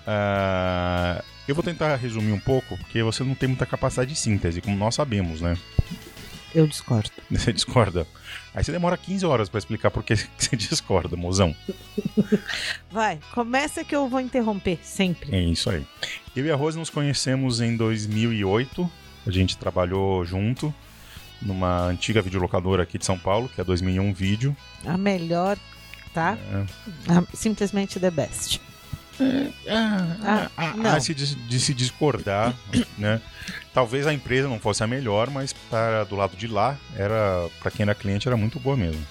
Uh, 0.06 1.24
eu 1.48 1.56
vou 1.56 1.64
tentar 1.64 1.96
resumir 1.96 2.32
um 2.32 2.40
pouco, 2.40 2.78
porque 2.78 3.02
você 3.02 3.24
não 3.24 3.34
tem 3.34 3.48
muita 3.48 3.66
capacidade 3.66 4.12
de 4.12 4.20
síntese, 4.20 4.62
como 4.62 4.76
nós 4.78 4.96
sabemos, 4.96 5.42
né? 5.42 5.58
Eu 6.54 6.66
discordo. 6.66 7.12
Você 7.30 7.52
discorda? 7.52 8.08
Aí 8.56 8.64
você 8.64 8.72
demora 8.72 8.98
15 8.98 9.26
horas 9.26 9.50
para 9.50 9.60
explicar 9.60 9.92
por 9.92 10.02
que 10.02 10.16
você 10.38 10.56
discorda, 10.56 11.16
mozão. 11.16 11.56
Vai, 12.90 13.20
começa 13.34 13.84
que 13.84 13.96
eu 13.96 14.08
vou 14.08 14.20
interromper, 14.20 14.80
sempre. 14.82 15.36
É 15.36 15.40
isso 15.40 15.70
aí. 15.70 15.86
Eu 16.36 16.46
e 16.46 16.52
a 16.52 16.56
Rose 16.56 16.80
nos 16.80 16.90
conhecemos 16.90 17.62
em 17.62 17.76
2008. 17.76 18.90
A 19.28 19.32
gente 19.32 19.58
trabalhou 19.58 20.24
junto 20.24 20.74
numa 21.42 21.84
antiga 21.86 22.22
videolocadora 22.22 22.84
aqui 22.84 22.98
de 22.98 23.06
São 23.06 23.20
Paulo, 23.20 23.50
que 23.50 23.60
é 23.60 23.62
a 23.62 23.66
2001 23.66 24.14
Vídeo. 24.14 24.56
A 24.86 24.98
melhor, 24.98 25.58
tá? 26.14 26.38
É. 26.52 27.12
A, 27.12 27.24
simplesmente 27.36 28.00
the 28.00 28.10
best. 28.10 28.62
É, 29.20 29.52
ah, 29.70 30.50
ah, 30.56 30.74
ah, 30.86 31.00
se 31.00 31.14
de, 31.14 31.36
de, 31.36 31.60
se 31.60 31.74
discordar, 31.74 32.56
né? 32.98 33.20
Talvez 33.74 34.08
a 34.08 34.14
empresa 34.14 34.48
não 34.48 34.60
fosse 34.60 34.84
a 34.84 34.88
melhor, 34.88 35.30
mas 35.30 35.54
para 35.54 36.04
do 36.06 36.16
lado 36.16 36.38
de 36.38 36.48
lá, 36.48 36.78
era 36.96 37.50
para 37.60 37.72
quem 37.72 37.84
era 37.84 37.96
cliente 37.96 38.28
era 38.28 38.38
muito 38.38 38.60
boa 38.60 38.78
mesmo. 38.78 39.04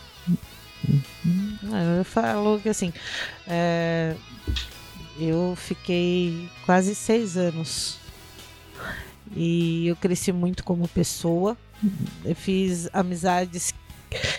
Eu 1.98 2.04
falo 2.04 2.60
que 2.60 2.68
assim, 2.68 2.92
é, 3.48 4.14
eu 5.18 5.54
fiquei 5.56 6.48
quase 6.64 6.94
seis 6.94 7.36
anos 7.36 7.98
e 9.34 9.88
eu 9.88 9.96
cresci 9.96 10.32
muito 10.32 10.64
como 10.64 10.86
pessoa. 10.88 11.56
Eu 12.24 12.34
fiz 12.34 12.88
amizades 12.92 13.74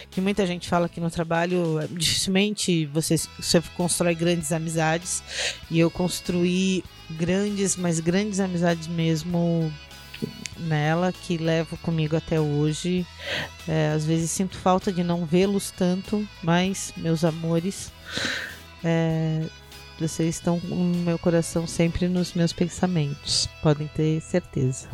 que 0.09 0.21
muita 0.21 0.47
gente 0.47 0.67
fala 0.67 0.85
aqui 0.85 0.99
no 0.99 1.11
trabalho, 1.11 1.79
dificilmente 1.91 2.85
você, 2.87 3.15
você 3.17 3.61
constrói 3.75 4.15
grandes 4.15 4.51
amizades. 4.51 5.21
E 5.69 5.79
eu 5.79 5.91
construí 5.91 6.83
grandes, 7.11 7.75
mas 7.75 7.99
grandes 7.99 8.39
amizades 8.39 8.87
mesmo 8.87 9.71
nela 10.59 11.13
que 11.13 11.37
levo 11.37 11.77
comigo 11.77 12.15
até 12.15 12.39
hoje. 12.39 13.05
É, 13.67 13.91
às 13.93 14.05
vezes 14.05 14.31
sinto 14.31 14.57
falta 14.57 14.91
de 14.91 15.03
não 15.03 15.25
vê-los 15.25 15.71
tanto, 15.71 16.27
mas 16.41 16.93
meus 16.97 17.23
amores, 17.23 17.91
é, 18.83 19.43
vocês 19.99 20.35
estão 20.35 20.59
no 20.63 20.75
meu 20.75 21.17
coração 21.17 21.65
sempre 21.65 22.07
nos 22.07 22.33
meus 22.33 22.53
pensamentos, 22.53 23.47
podem 23.61 23.87
ter 23.87 24.21
certeza. 24.21 24.87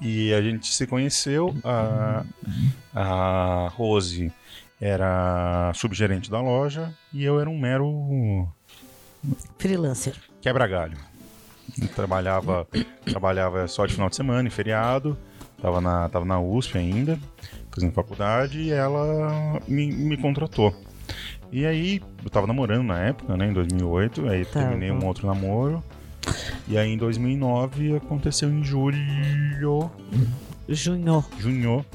E 0.00 0.32
a 0.34 0.42
gente 0.42 0.72
se 0.72 0.86
conheceu, 0.86 1.54
a, 1.64 2.24
a 2.94 3.68
Rose 3.74 4.30
era 4.80 5.72
subgerente 5.74 6.30
da 6.30 6.40
loja 6.40 6.94
e 7.12 7.24
eu 7.24 7.40
era 7.40 7.48
um 7.48 7.58
mero 7.58 8.46
freelancer. 9.58 10.14
Quebra-galho. 10.40 10.98
Trabalhava, 11.94 12.66
trabalhava 13.04 13.66
só 13.66 13.86
de 13.86 13.94
final 13.94 14.08
de 14.08 14.16
semana, 14.16 14.46
em 14.46 14.50
feriado. 14.50 15.16
Tava 15.60 15.80
na, 15.80 16.08
tava 16.08 16.24
na 16.24 16.38
USP 16.38 16.76
ainda, 16.78 17.18
fazendo 17.70 17.92
faculdade, 17.92 18.60
e 18.60 18.70
ela 18.70 19.60
me, 19.66 19.90
me 19.90 20.16
contratou. 20.16 20.74
E 21.52 21.64
aí, 21.64 22.02
eu 22.24 22.30
tava 22.30 22.46
namorando 22.46 22.84
na 22.84 22.98
época, 22.98 23.36
né, 23.36 23.46
em 23.46 23.52
2008, 23.52 24.28
aí 24.28 24.44
tá, 24.44 24.60
terminei 24.60 24.90
um 24.90 25.04
outro 25.04 25.26
namoro. 25.26 25.82
E 26.66 26.76
aí 26.76 26.92
em 26.92 26.98
2009 26.98 27.96
aconteceu 27.96 28.50
em 28.50 28.64
julho. 28.64 28.98
Junho. 30.68 31.24
Junho, 31.38 31.86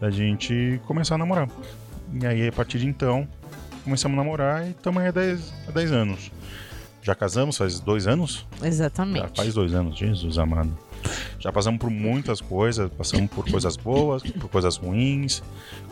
da 0.00 0.10
gente 0.10 0.80
começar 0.86 1.14
a 1.14 1.18
namorar. 1.18 1.48
E 2.20 2.26
aí, 2.26 2.48
a 2.48 2.52
partir 2.52 2.78
de 2.78 2.86
então, 2.86 3.26
começamos 3.84 4.18
a 4.18 4.22
namorar 4.22 4.66
e 4.66 4.70
estamos 4.70 5.00
aí 5.00 5.08
há 5.08 5.12
10, 5.12 5.54
há 5.68 5.70
10 5.70 5.92
anos. 5.92 6.32
Já 7.02 7.14
casamos 7.14 7.56
faz 7.56 7.78
dois 7.78 8.08
anos? 8.08 8.44
Exatamente. 8.60 9.20
Já 9.20 9.28
faz 9.28 9.54
dois 9.54 9.72
anos, 9.72 9.96
Jesus 9.96 10.38
amado. 10.38 10.76
Já 11.38 11.52
passamos 11.52 11.78
por 11.78 11.88
muitas 11.88 12.40
coisas, 12.40 12.90
passamos 12.90 13.30
por 13.30 13.48
coisas 13.48 13.76
boas, 13.76 14.24
por 14.24 14.48
coisas 14.48 14.76
ruins, 14.76 15.40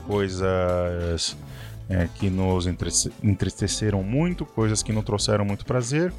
coisas 0.08 1.36
é, 1.88 2.08
que 2.14 2.30
nos 2.30 2.66
entristeceram 2.66 4.02
muito, 4.02 4.44
coisas 4.44 4.82
que 4.82 4.92
nos 4.92 5.04
trouxeram 5.04 5.44
muito 5.44 5.64
prazer. 5.64 6.12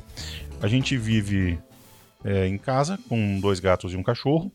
A 0.62 0.68
gente 0.68 0.98
vive 0.98 1.60
é, 2.24 2.48
em 2.48 2.58
casa 2.58 3.00
com 3.10 3.40
dois 3.40 3.60
gatos 3.60 3.94
e 3.94 3.98
um 3.98 4.04
cachorro. 4.04 4.52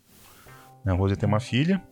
A 0.85 0.93
Rose 0.93 1.17
tem 1.17 1.29
uma 1.29 1.41
filha. 1.41 1.83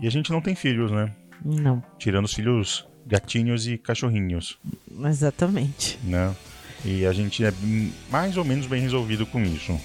E 0.00 0.06
a 0.06 0.10
gente 0.10 0.30
não 0.30 0.40
tem 0.40 0.54
filhos, 0.54 0.90
né? 0.90 1.14
Não. 1.44 1.82
Tirando 1.98 2.24
os 2.24 2.34
filhos 2.34 2.86
gatinhos 3.06 3.66
e 3.66 3.76
cachorrinhos. 3.76 4.58
Exatamente. 5.04 5.98
Né? 6.02 6.34
E 6.84 7.04
a 7.06 7.12
gente 7.12 7.44
é 7.44 7.52
mais 8.10 8.36
ou 8.36 8.44
menos 8.44 8.66
bem 8.66 8.80
resolvido 8.80 9.26
com 9.26 9.42
isso. 9.42 9.78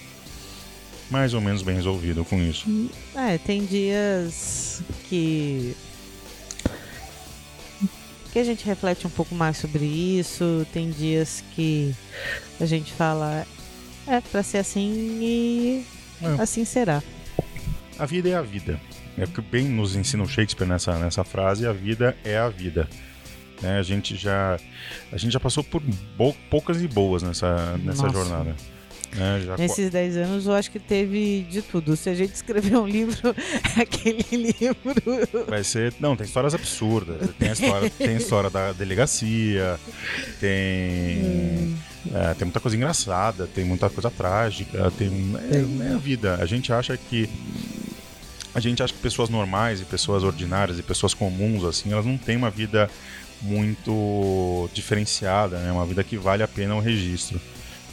Mais 1.12 1.34
ou 1.34 1.42
menos 1.42 1.62
bem 1.62 1.76
resolvido 1.76 2.26
com 2.26 2.42
isso. 2.42 2.68
É, 3.16 3.38
tem 3.38 3.66
dias 3.66 4.82
que. 5.08 5.76
Que 8.36 8.40
a 8.40 8.44
gente 8.44 8.66
reflete 8.66 9.08
um 9.08 9.10
pouco 9.10 9.34
mais 9.34 9.56
sobre 9.56 9.86
isso. 9.86 10.68
Tem 10.74 10.90
dias 10.90 11.42
que 11.56 11.96
a 12.60 12.66
gente 12.66 12.92
fala. 12.92 13.48
É, 14.06 14.20
pra 14.20 14.44
ser 14.44 14.58
assim 14.58 14.92
e. 15.22 15.86
É. 16.22 16.42
assim 16.42 16.66
será. 16.66 17.02
A 17.98 18.06
vida 18.06 18.28
é 18.28 18.36
a 18.36 18.42
vida. 18.42 18.78
É 19.18 19.24
o 19.24 19.28
que 19.30 19.40
bem 19.40 19.64
nos 19.64 19.96
ensina 19.96 20.22
o 20.22 20.28
Shakespeare 20.28 20.68
nessa, 20.68 21.00
nessa 21.00 21.24
frase: 21.24 21.66
a 21.66 21.72
vida 21.72 22.14
é 22.26 22.38
a 22.38 22.50
vida. 22.50 22.90
Né? 23.62 23.80
A 23.80 23.84
gente 23.84 24.18
já 24.18 24.60
a 25.14 25.18
gente 25.18 25.32
já 25.32 25.40
passou 25.40 25.64
por 25.64 25.82
poucas 26.50 26.82
e 26.82 26.90
boas 26.90 27.24
nessa, 27.24 27.78
nessa 27.78 28.10
jornada. 28.10 28.54
Né? 29.14 29.56
Nesses 29.58 29.90
10 29.90 30.18
anos 30.18 30.46
eu 30.46 30.54
acho 30.54 30.72
que 30.72 30.80
teve 30.80 31.46
de 31.50 31.62
tudo. 31.62 31.96
Se 31.96 32.10
a 32.10 32.16
gente 32.16 32.34
escrever 32.34 32.78
um 32.78 32.88
livro, 32.88 33.36
aquele 33.80 34.26
livro. 34.32 35.46
Vai 35.48 35.64
ser. 35.64 35.94
Não, 36.00 36.16
tem 36.16 36.26
histórias 36.26 36.54
absurdas. 36.54 37.30
Tem 37.38 37.50
a 37.50 37.54
história, 37.54 37.90
tem 37.98 38.10
a 38.10 38.18
história 38.18 38.50
da 38.50 38.72
delegacia, 38.72 39.80
tem. 40.40 41.24
Hum. 41.24 41.76
É, 42.14 42.36
tem 42.36 42.46
muita 42.46 42.60
coisa 42.60 42.78
engraçada, 42.78 43.48
tem 43.48 43.66
muita 43.66 43.90
coisa 43.90 44.12
trágica, 44.12 44.92
tem, 44.92 45.10
é, 45.50 45.90
é 45.90 45.94
a 45.94 45.98
vida. 45.98 46.36
A 46.36 46.46
gente 46.46 46.72
acha 46.72 46.96
que 46.96 47.28
a 48.54 48.60
gente 48.60 48.82
acha 48.82 48.94
que 48.94 49.00
pessoas 49.00 49.28
normais 49.28 49.82
e 49.82 49.86
pessoas 49.86 50.24
ordinárias 50.24 50.80
e 50.80 50.84
pessoas 50.84 51.14
comuns 51.14 51.66
assim, 51.66 51.92
elas 51.92 52.06
não 52.06 52.18
têm 52.18 52.38
uma 52.38 52.50
vida 52.50 52.90
muito 53.42 54.70
diferenciada, 54.74 55.58
né? 55.60 55.72
Uma 55.72 55.86
vida 55.86 56.04
que 56.04 56.18
vale 56.18 56.42
a 56.42 56.48
pena 56.48 56.76
o 56.76 56.80
registro. 56.80 57.40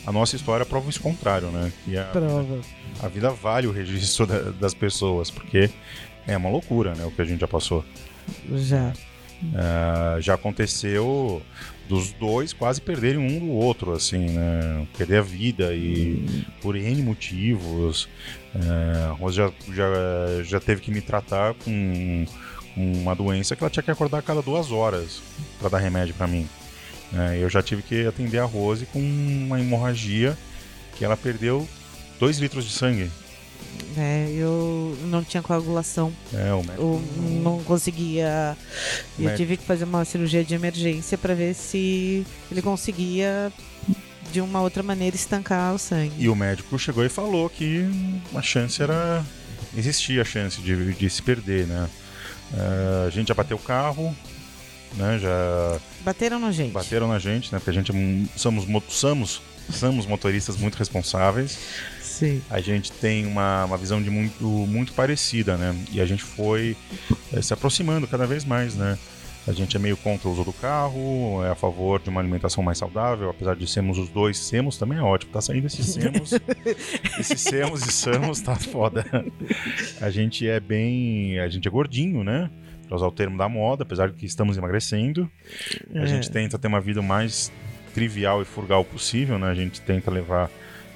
A 0.07 0.13
nossa 0.13 0.37
história 0.37 0.67
prova 0.67 0.91
isso 0.91 1.01
contrário, 1.01 1.49
né? 1.49 1.73
Que 1.85 1.97
a, 1.97 2.05
prova. 2.05 2.61
A 3.01 3.09
vida 3.09 3.31
vale 3.31 3.67
o 3.67 3.73
registro 3.73 4.27
da, 4.27 4.51
das 4.51 4.75
pessoas, 4.75 5.31
porque 5.31 5.71
é 6.27 6.37
uma 6.37 6.49
loucura, 6.49 6.95
né? 6.95 7.05
O 7.05 7.11
que 7.11 7.23
a 7.23 7.25
gente 7.25 7.41
já 7.41 7.49
passou. 7.49 7.85
Já. 8.55 8.93
Uh, 9.43 10.21
já 10.21 10.35
aconteceu 10.35 11.43
dos 11.89 12.13
dois 12.13 12.53
quase 12.53 12.81
perderem 12.81 13.19
um 13.19 13.41
do 13.41 13.51
outro, 13.51 13.93
assim, 13.93 14.31
né? 14.31 14.87
Perder 14.97 15.19
a 15.19 15.23
vida 15.23 15.75
e 15.75 16.45
por 16.61 16.77
N 16.77 17.03
motivos. 17.03 18.05
Uh, 18.55 19.11
a 19.11 19.13
Rose 19.13 19.37
já, 19.37 19.53
já, 19.73 20.43
já 20.43 20.61
teve 20.61 20.81
que 20.81 20.91
me 20.91 21.01
tratar 21.01 21.55
com 21.55 22.25
uma 22.77 23.15
doença 23.15 23.55
que 23.55 23.63
ela 23.63 23.71
tinha 23.71 23.83
que 23.83 23.91
acordar 23.91 24.19
a 24.19 24.23
cada 24.23 24.43
duas 24.43 24.71
horas 24.71 25.21
para 25.59 25.69
dar 25.69 25.79
remédio 25.79 26.15
para 26.15 26.27
mim. 26.27 26.49
É, 27.15 27.39
eu 27.39 27.49
já 27.51 27.63
tive 27.63 27.83
que 27.83 28.07
atender 28.07 28.39
a 28.39 28.45
Rose 28.45 28.87
com 28.87 28.99
uma 28.99 29.61
hemorragia 29.61 30.37
que 30.97 31.05
ela 31.05 31.17
perdeu 31.17 31.69
2 32.19 32.39
litros 32.39 32.65
de 32.65 32.73
sangue. 32.73 33.11
É, 33.97 34.31
eu 34.35 34.97
não 35.05 35.23
tinha 35.23 35.43
coagulação. 35.43 36.13
É, 36.33 36.53
o 36.53 36.63
médico... 36.63 36.83
Eu 36.83 37.03
não 37.43 37.63
conseguia. 37.63 38.57
Eu 39.19 39.25
médico... 39.25 39.37
tive 39.37 39.57
que 39.57 39.65
fazer 39.65 39.85
uma 39.85 40.05
cirurgia 40.05 40.45
de 40.45 40.55
emergência 40.55 41.19
para 41.19 41.35
ver 41.35 41.55
se 41.55 42.27
ele 42.51 42.63
conseguia 42.63 43.53
de 44.33 44.41
uma 44.41 44.61
outra 44.63 44.83
maneira 44.83 45.15
estancar 45.15 45.75
o 45.75 45.79
sangue. 45.79 46.15
E 46.19 46.29
o 46.29 46.35
médico 46.35 46.79
chegou 46.79 47.05
e 47.05 47.09
falou 47.09 47.49
que 47.51 47.85
a 48.35 48.41
chance 48.41 48.83
era. 48.83 49.25
existia 49.77 50.23
a 50.23 50.25
chance 50.25 50.61
de, 50.61 50.95
de 50.95 51.11
se 51.11 51.23
perder, 51.23 51.67
né? 51.67 51.89
Uh, 52.53 53.07
a 53.07 53.11
gente 53.11 53.29
já 53.29 53.35
bateu 53.35 53.57
o 53.57 53.61
carro, 53.61 54.15
né? 54.97 55.19
Já 55.19 55.81
bateram 56.01 56.39
na 56.39 56.53
gente. 56.53 56.73
Bateram 56.73 57.09
na 57.09 57.19
gente, 57.19 57.53
né? 57.53 57.59
Porque 57.59 57.71
a 57.71 57.75
gente 57.75 57.93
é 57.93 58.39
somos 58.39 58.67
somos 58.89 59.43
somos 59.71 60.07
motoristas 60.07 60.57
muito 60.57 60.77
responsáveis. 60.77 61.59
Sim. 62.01 62.43
A 62.51 62.61
gente 62.61 62.93
tem 62.93 63.27
uma, 63.27 63.65
uma 63.65 63.77
visão 63.77 64.03
de 64.03 64.11
muito 64.11 64.45
muito 64.45 64.93
parecida, 64.93 65.57
né? 65.57 65.75
E 65.91 66.01
a 66.01 66.07
gente 66.07 66.23
foi 66.23 66.77
é, 67.33 67.41
se 67.41 67.53
aproximando 67.53 68.07
cada 68.07 68.27
vez 68.27 68.45
mais, 68.45 68.75
né? 68.75 68.99
A 69.47 69.51
gente 69.51 69.77
é 69.77 69.81
meio 69.81 69.97
contra 69.97 70.29
o 70.29 70.33
uso 70.33 70.45
do 70.45 70.53
carro, 70.53 71.45
é 71.45 71.51
a 71.51 71.55
favor 71.57 72.01
de 72.01 72.09
uma 72.09 72.21
alimentação 72.21 72.63
mais 72.63 72.79
saudável, 72.79 73.29
apesar 73.29 73.57
de 73.57 73.67
sermos 73.67 73.99
os 73.99 74.09
dois 74.09 74.39
semos, 74.39 74.77
também 74.77 74.99
é 74.99 75.03
ótimo. 75.03 75.33
Tá 75.33 75.41
saindo 75.41 75.67
esses 75.67 75.85
semos. 75.85 76.33
esses 77.19 77.41
semos 77.41 77.85
e 77.85 77.91
samos, 77.91 78.41
tá 78.41 78.55
foda. 78.55 79.05
A 80.01 80.11
gente 80.11 80.47
é 80.47 80.61
bem. 80.61 81.41
A 81.41 81.49
gente 81.49 81.67
é 81.67 81.71
gordinho, 81.71 82.23
né? 82.23 82.49
Pra 82.93 82.97
usar 82.97 83.07
o 83.07 83.11
termo 83.11 83.39
da 83.39 83.49
moda, 83.49 83.85
apesar 83.85 84.11
de 84.11 84.17
que 84.19 84.27
estamos 84.27 84.59
emagrecendo. 84.59 85.31
A 85.95 86.01
é. 86.01 86.07
gente 86.07 86.31
tenta 86.31 86.59
ter 86.59 86.69
uma 86.69 86.79
vida 86.79 87.01
o 87.01 87.03
mais 87.03 87.51
trivial 87.95 88.43
e 88.43 88.45
frugal 88.45 88.85
possível, 88.85 89.39
né? 89.39 89.49
A 89.49 89.55
gente 89.55 89.81
tenta 89.81 90.11
levar 90.11 90.51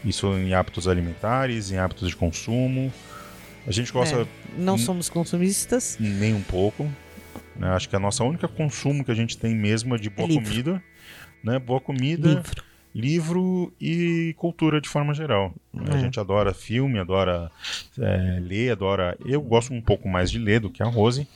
isso 0.05 0.27
em 0.35 0.53
hábitos 0.53 0.87
alimentares, 0.87 1.73
em 1.73 1.79
hábitos 1.79 2.11
de 2.11 2.15
consumo. 2.15 2.93
A 3.67 3.73
gente 3.73 3.91
gosta. 3.91 4.15
É, 4.15 4.27
não 4.59 4.77
somos 4.77 5.09
consumistas. 5.09 5.97
Nem 5.99 6.35
um 6.35 6.43
pouco. 6.43 6.87
Né? 7.59 7.69
Acho 7.71 7.89
que 7.89 7.97
a 7.97 7.99
nossa 7.99 8.23
única 8.23 8.47
consumo 8.47 9.03
que 9.03 9.11
a 9.11 9.15
gente 9.15 9.39
tem 9.39 9.55
mesmo 9.55 9.95
é 9.95 9.99
de 9.99 10.11
boa 10.11 10.29
livro. 10.29 10.45
comida, 10.45 10.83
né? 11.43 11.59
Boa 11.59 11.81
comida, 11.81 12.29
livro. 12.29 12.63
Livro 12.97 13.71
e 13.79 14.35
cultura 14.39 14.81
de 14.81 14.89
forma 14.89 15.13
geral. 15.13 15.53
É. 15.87 15.95
A 15.95 15.99
gente 15.99 16.19
adora 16.19 16.55
filme, 16.55 16.99
adora 16.99 17.51
é, 17.99 18.41
ler, 18.41 18.73
adora. 18.73 19.15
Eu 19.27 19.43
gosto 19.43 19.75
um 19.75 19.83
pouco 19.83 20.09
mais 20.09 20.31
de 20.31 20.39
ler 20.39 20.61
do 20.61 20.71
que 20.71 20.83
a 20.83 20.87
Rose, 20.87 21.29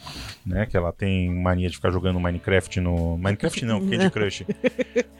né? 0.44 0.64
Que 0.64 0.74
ela 0.74 0.90
tem 0.90 1.30
mania 1.30 1.68
de 1.68 1.76
ficar 1.76 1.90
jogando 1.90 2.18
Minecraft 2.18 2.80
no 2.80 3.18
Minecraft 3.18 3.66
não, 3.66 3.80
Candy 3.86 4.08
Crush 4.10 4.46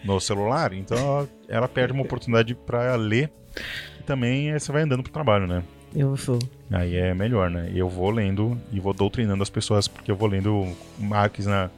no 0.03 0.19
celular. 0.19 0.73
Então 0.73 1.29
ela 1.47 1.69
perde 1.69 1.93
uma 1.93 2.03
oportunidade 2.03 2.55
para 2.55 2.97
ler. 2.97 3.31
E 3.99 4.03
também 4.05 4.51
você 4.59 4.73
vai 4.73 4.83
andando 4.83 5.03
pro 5.03 5.13
trabalho, 5.13 5.47
né? 5.47 5.63
Eu 5.95 6.15
vou. 6.15 6.39
Aí 6.73 6.97
é 6.97 7.13
melhor, 7.13 7.51
né? 7.51 7.73
Eu 7.75 7.89
vou 7.89 8.11
lendo 8.11 8.57
e 8.73 8.79
vou 8.79 8.95
doutrinando 8.95 9.43
as 9.43 9.51
pessoas, 9.51 9.89
porque 9.89 10.09
eu 10.09 10.15
vou 10.15 10.29
lendo 10.29 10.73
marques 10.97 11.45
na, 11.45 11.69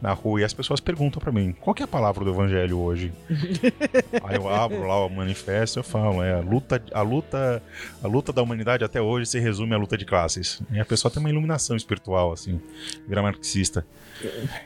na 0.00 0.14
rua 0.14 0.40
e 0.40 0.44
as 0.44 0.54
pessoas 0.54 0.80
perguntam 0.80 1.20
para 1.20 1.30
mim, 1.30 1.54
qual 1.60 1.76
é 1.78 1.82
a 1.82 1.86
palavra 1.86 2.24
do 2.24 2.30
evangelho 2.30 2.78
hoje? 2.78 3.12
Aí 4.24 4.36
eu 4.36 4.48
abro 4.48 4.86
lá 4.86 5.04
o 5.04 5.10
manifesto 5.10 5.78
e 5.78 5.80
eu 5.80 5.84
falo, 5.84 6.22
é 6.22 6.32
a 6.32 6.40
luta, 6.40 6.82
a 6.92 7.02
luta, 7.02 7.62
a 8.02 8.08
luta 8.08 8.32
da 8.32 8.42
humanidade 8.42 8.82
até 8.82 9.02
hoje 9.02 9.26
se 9.26 9.38
resume 9.38 9.74
à 9.74 9.76
luta 9.76 9.98
de 9.98 10.06
classes. 10.06 10.62
E 10.70 10.80
a 10.80 10.84
pessoa 10.84 11.12
tem 11.12 11.20
uma 11.20 11.28
iluminação 11.28 11.76
espiritual, 11.76 12.32
assim, 12.32 12.58
vira 13.06 13.20
marxista. 13.20 13.86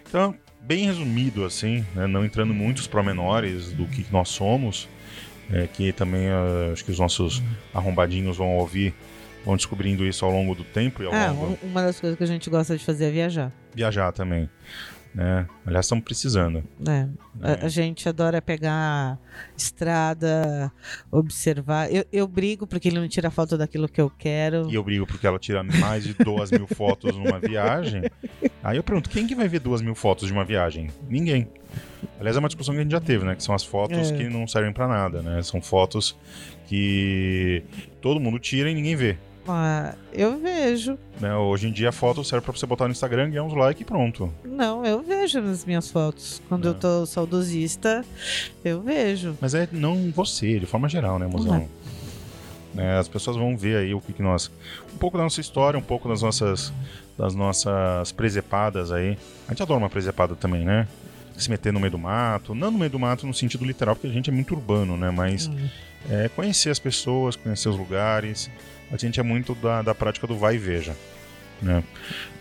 Então, 0.09 0.33
bem 0.61 0.87
resumido, 0.87 1.45
assim, 1.45 1.85
né? 1.93 2.07
não 2.07 2.25
entrando 2.25 2.55
muitos 2.55 2.87
promenores 2.87 3.73
do 3.73 3.87
que 3.87 4.07
nós 4.13 4.29
somos, 4.29 4.89
é, 5.51 5.67
que 5.67 5.93
também 5.93 6.29
uh, 6.29 6.73
acho 6.73 6.85
que 6.85 6.93
os 6.93 7.01
nossos 7.01 7.43
arrombadinhos 7.75 8.37
vão 8.37 8.57
ouvir 8.57 8.95
vão 9.45 9.57
descobrindo 9.57 10.07
isso 10.07 10.25
ao 10.25 10.31
longo 10.31 10.55
do 10.55 10.65
tempo 10.65 11.03
e 11.03 11.07
ao 11.07 11.13
É, 11.15 11.29
longo 11.29 11.59
um- 11.63 11.69
uma 11.69 11.83
das 11.83 12.01
coisas 12.01 12.17
que 12.17 12.25
a 12.25 12.27
gente 12.27 12.49
gosta 12.51 12.77
de 12.77 12.85
fazer 12.85 13.07
é 13.07 13.11
viajar. 13.11 13.53
viajar 13.75 14.13
também, 14.13 14.49
né? 15.15 15.47
Aliás, 15.67 15.87
estamos 15.87 16.05
precisando. 16.05 16.63
né? 16.79 17.09
A, 17.41 17.67
a 17.67 17.69
gente 17.69 18.09
adora 18.09 18.41
pegar 18.43 19.19
estrada, 19.57 20.71
observar. 21.11 21.93
Eu, 21.93 22.05
eu 22.13 22.27
brigo 22.29 22.67
porque 22.67 22.89
ele 22.89 22.99
não 23.01 23.09
tira 23.09 23.31
foto 23.31 23.57
daquilo 23.59 23.89
que 23.89 24.01
eu 24.01 24.11
quero. 24.11 24.71
E 24.71 24.75
eu 24.75 24.83
brigo 24.85 25.07
porque 25.07 25.27
ela 25.27 25.39
tira 25.39 25.63
mais 25.63 26.05
de 26.05 26.15
duas 26.15 26.51
mil 26.51 26.67
fotos 26.75 27.17
numa 27.17 27.39
viagem. 27.39 28.03
Aí 28.63 28.77
eu 28.77 28.83
pergunto, 28.83 29.11
quem 29.11 29.27
que 29.27 29.35
vai 29.35 29.49
ver 29.49 29.61
duas 29.61 29.81
mil 29.83 29.95
fotos 29.95 30.27
de 30.29 30.33
uma 30.33 30.45
viagem? 30.45 30.89
Ninguém. 31.09 31.49
Aliás, 32.19 32.37
é 32.37 32.39
uma 32.39 32.49
discussão 32.49 32.75
que 32.75 32.81
a 32.81 32.83
gente 32.83 32.93
já 32.93 33.01
teve, 33.01 33.25
né? 33.25 33.35
Que 33.35 33.43
são 33.43 33.55
as 33.55 33.65
fotos 33.65 34.11
É. 34.13 34.17
que 34.17 34.29
não 34.29 34.47
servem 34.47 34.73
pra 34.73 34.87
nada, 34.87 35.23
né? 35.23 35.43
São 35.43 35.61
fotos 35.61 36.17
que 36.67 37.63
todo 38.01 38.21
mundo 38.21 38.39
tira 38.39 38.71
e 38.71 38.75
ninguém 38.75 38.95
vê. 38.95 39.17
Ah, 39.47 39.95
eu 40.13 40.39
vejo. 40.39 40.97
né? 41.21 41.35
Hoje 41.35 41.69
em 41.69 41.73
dia 41.73 41.89
a 41.89 41.93
foto 41.93 42.23
serve 42.23 42.45
pra 42.45 42.53
você 42.57 42.65
botar 42.67 42.85
no 42.87 42.93
Instagram, 42.93 43.31
ganhar 43.31 43.43
uns 43.43 43.55
likes 43.55 43.81
e 43.81 43.85
pronto. 43.85 44.33
Não, 44.45 44.85
eu 44.87 45.03
vejo 45.03 45.41
nas 45.41 45.65
minhas 45.65 45.91
fotos. 45.91 46.41
Quando 46.49 46.67
eu 46.67 46.73
É. 46.73 46.75
tô 46.75 47.05
saudosista, 47.07 48.05
eu 48.65 48.81
vejo. 48.83 49.37
Mas 49.41 49.55
é 49.55 49.69
não 49.73 50.11
você, 50.13 50.61
de 50.61 50.67
forma 50.67 50.89
geral, 50.89 51.19
né, 51.19 51.27
mozão? 51.27 51.69
Né, 52.75 52.99
as 52.99 53.07
pessoas 53.09 53.37
vão 53.37 53.57
ver 53.57 53.77
aí 53.77 53.93
o 53.95 54.01
que, 54.01 54.13
que 54.13 54.23
nós. 54.23 54.51
Um 54.95 54.97
pouco 54.97 55.19
da 55.19 55.25
nossa 55.25 55.41
história, 55.41 55.79
um 55.79 55.83
pouco 55.83 56.09
das 56.09 56.23
nossas. 56.23 56.73
Das 57.19 57.35
nossas 57.35 58.11
presepadas 58.11 58.91
aí. 58.91 59.19
A 59.47 59.53
gente 59.53 59.63
adora 59.63 59.79
uma 59.79 59.91
presepada 59.91 60.35
também, 60.35 60.65
né? 60.65 60.89
Se 61.37 61.51
meter 61.51 61.71
no 61.71 61.79
meio 61.79 61.91
do 61.91 61.99
mato. 61.99 62.55
Não 62.55 62.71
no 62.71 62.79
meio 62.79 62.91
do 62.91 62.99
mato 62.99 63.27
no 63.27 63.35
sentido 63.35 63.67
literal, 63.67 63.95
porque 63.95 64.07
a 64.07 64.11
gente 64.11 64.31
é 64.31 64.33
muito 64.33 64.55
urbano, 64.55 64.97
né? 64.97 65.11
Mas 65.11 65.47
Hum. 65.47 65.69
é 66.09 66.31
conhecer 66.31 66.71
as 66.71 66.79
pessoas, 66.79 67.37
conhecer 67.37 67.69
os 67.69 67.77
lugares. 67.77 68.51
A 68.93 68.97
gente 68.97 69.19
é 69.19 69.23
muito 69.23 69.55
da, 69.55 69.81
da 69.83 69.95
prática 69.95 70.27
do 70.27 70.37
vai 70.37 70.57
e 70.57 70.59
veja. 70.59 70.95
Né? 71.63 71.83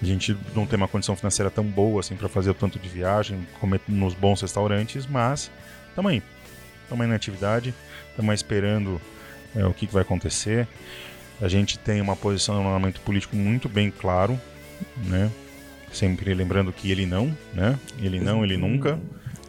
A 0.02 0.06
gente 0.06 0.36
não 0.56 0.66
tem 0.66 0.76
uma 0.76 0.88
condição 0.88 1.16
financeira 1.16 1.50
tão 1.50 1.64
boa 1.64 2.00
assim 2.00 2.16
para 2.16 2.28
fazer 2.28 2.50
o 2.50 2.54
tanto 2.54 2.78
de 2.78 2.90
viagem, 2.90 3.48
comer 3.60 3.80
nos 3.88 4.14
bons 4.14 4.42
restaurantes, 4.42 5.06
mas 5.06 5.50
estamos 5.90 6.12
aí. 6.12 6.24
Estamos 6.84 7.04
aí 7.04 7.10
na 7.10 7.16
atividade, 7.16 7.74
estamos 8.10 8.34
esperando 8.36 9.00
é, 9.56 9.66
o 9.66 9.74
que, 9.74 9.88
que 9.88 9.94
vai 9.94 10.02
acontecer. 10.02 10.68
A 11.42 11.48
gente 11.48 11.80
tem 11.80 12.02
uma 12.02 12.16
posicionamento 12.16 13.00
político 13.02 13.36
muito 13.36 13.70
bem 13.70 13.90
claro, 13.90 14.40
né? 15.06 15.32
Sempre 15.92 16.34
lembrando 16.34 16.72
que 16.72 16.92
ele 16.92 17.06
não, 17.06 17.36
né? 17.54 17.78
Ele 18.00 18.20
não, 18.20 18.44
ele 18.44 18.58
nunca. 18.58 19.00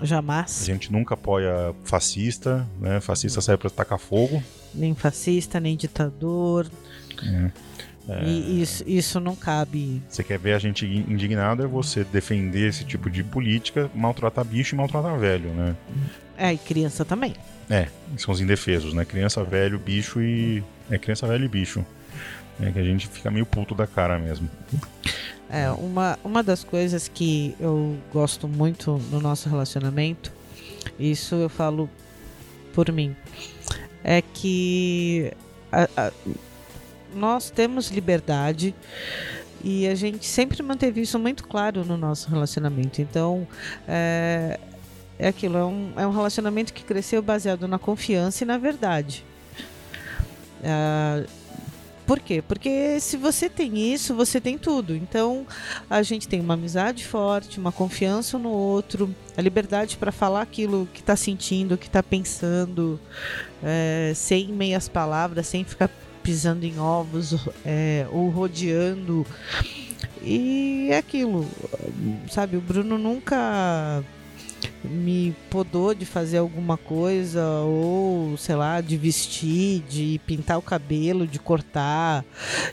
A 0.00 0.04
Jamais. 0.04 0.64
gente 0.64 0.90
nunca 0.90 1.14
apoia 1.14 1.74
fascista, 1.84 2.66
né? 2.80 3.00
Fascista 3.00 3.40
sai 3.40 3.56
para 3.56 3.70
tacar 3.70 3.98
fogo. 3.98 4.42
Nem 4.74 4.94
fascista, 4.94 5.60
nem 5.60 5.76
ditador. 5.76 6.70
É. 7.22 7.50
E 8.24 8.62
isso, 8.62 8.82
isso 8.86 9.20
não 9.20 9.36
cabe. 9.36 10.02
Você 10.08 10.24
quer 10.24 10.38
ver 10.38 10.54
a 10.54 10.58
gente 10.58 10.84
indignado 10.84 11.62
é 11.62 11.66
você 11.66 12.02
defender 12.02 12.68
esse 12.68 12.84
tipo 12.84 13.08
de 13.08 13.22
política, 13.22 13.88
maltratar 13.94 14.44
bicho 14.44 14.74
e 14.74 14.78
maltratar 14.78 15.16
velho, 15.18 15.50
né? 15.50 15.76
É, 16.36 16.52
e 16.52 16.58
criança 16.58 17.04
também. 17.04 17.34
É, 17.70 17.86
são 18.16 18.34
os 18.34 18.40
indefesos, 18.40 18.92
né? 18.92 19.04
Criança, 19.04 19.44
velho, 19.44 19.78
bicho 19.78 20.20
e. 20.20 20.64
É 20.90 20.98
criança, 20.98 21.26
velho 21.26 21.44
e 21.44 21.48
bicho. 21.48 21.84
É 22.60 22.70
que 22.70 22.78
a 22.78 22.84
gente 22.84 23.06
fica 23.08 23.30
meio 23.30 23.46
puto 23.46 23.74
da 23.74 23.86
cara 23.86 24.18
mesmo. 24.18 24.48
É, 25.48 25.70
uma, 25.70 26.18
uma 26.24 26.42
das 26.42 26.64
coisas 26.64 27.08
que 27.08 27.54
eu 27.60 27.96
gosto 28.12 28.48
muito 28.48 29.00
no 29.10 29.20
nosso 29.20 29.48
relacionamento, 29.48 30.32
isso 30.98 31.34
eu 31.34 31.48
falo 31.48 31.88
por 32.72 32.90
mim, 32.90 33.14
é 34.04 34.22
que 34.22 35.32
a- 35.70 35.88
a- 35.96 36.12
nós 37.14 37.50
temos 37.50 37.90
liberdade 37.90 38.74
e 39.62 39.86
a 39.86 39.94
gente 39.94 40.26
sempre 40.26 40.62
manteve 40.62 41.00
isso 41.00 41.18
muito 41.18 41.46
claro 41.46 41.84
no 41.84 41.96
nosso 41.96 42.28
relacionamento. 42.30 43.00
Então, 43.00 43.46
é, 43.86 44.58
é 45.18 45.28
aquilo, 45.28 45.56
é 45.56 45.64
um, 45.64 45.92
é 45.96 46.06
um 46.06 46.10
relacionamento 46.10 46.72
que 46.72 46.82
cresceu 46.82 47.22
baseado 47.22 47.68
na 47.68 47.78
confiança 47.78 48.44
e 48.44 48.46
na 48.46 48.58
verdade. 48.58 49.24
Ah, 50.64 51.24
por 52.06 52.20
quê? 52.20 52.42
Porque 52.46 52.98
se 53.00 53.16
você 53.16 53.48
tem 53.48 53.92
isso, 53.92 54.14
você 54.14 54.40
tem 54.40 54.58
tudo. 54.58 54.94
Então, 54.94 55.46
a 55.88 56.02
gente 56.02 56.28
tem 56.28 56.40
uma 56.40 56.54
amizade 56.54 57.04
forte, 57.06 57.58
uma 57.58 57.72
confiança 57.72 58.38
no 58.38 58.50
outro, 58.50 59.14
a 59.36 59.40
liberdade 59.40 59.96
para 59.96 60.12
falar 60.12 60.42
aquilo 60.42 60.88
que 60.92 61.00
está 61.00 61.16
sentindo, 61.16 61.78
que 61.78 61.86
está 61.86 62.02
pensando, 62.02 63.00
é, 63.62 64.12
sem 64.14 64.48
meias 64.48 64.88
palavras, 64.88 65.46
sem 65.46 65.64
ficar 65.64 65.90
pisando 66.22 66.64
em 66.64 66.78
ovos 66.78 67.36
é, 67.64 68.06
ou 68.10 68.28
rodeando. 68.28 69.26
E 70.22 70.88
é 70.90 70.98
aquilo, 70.98 71.48
sabe? 72.30 72.56
O 72.56 72.60
Bruno 72.60 72.96
nunca 72.96 74.04
me 74.84 75.34
podou 75.50 75.94
de 75.94 76.04
fazer 76.04 76.38
alguma 76.38 76.76
coisa 76.76 77.46
ou 77.60 78.36
sei 78.36 78.54
lá 78.54 78.80
de 78.80 78.96
vestir 78.96 79.80
de 79.88 80.20
pintar 80.26 80.58
o 80.58 80.62
cabelo 80.62 81.26
de 81.26 81.38
cortar 81.38 82.24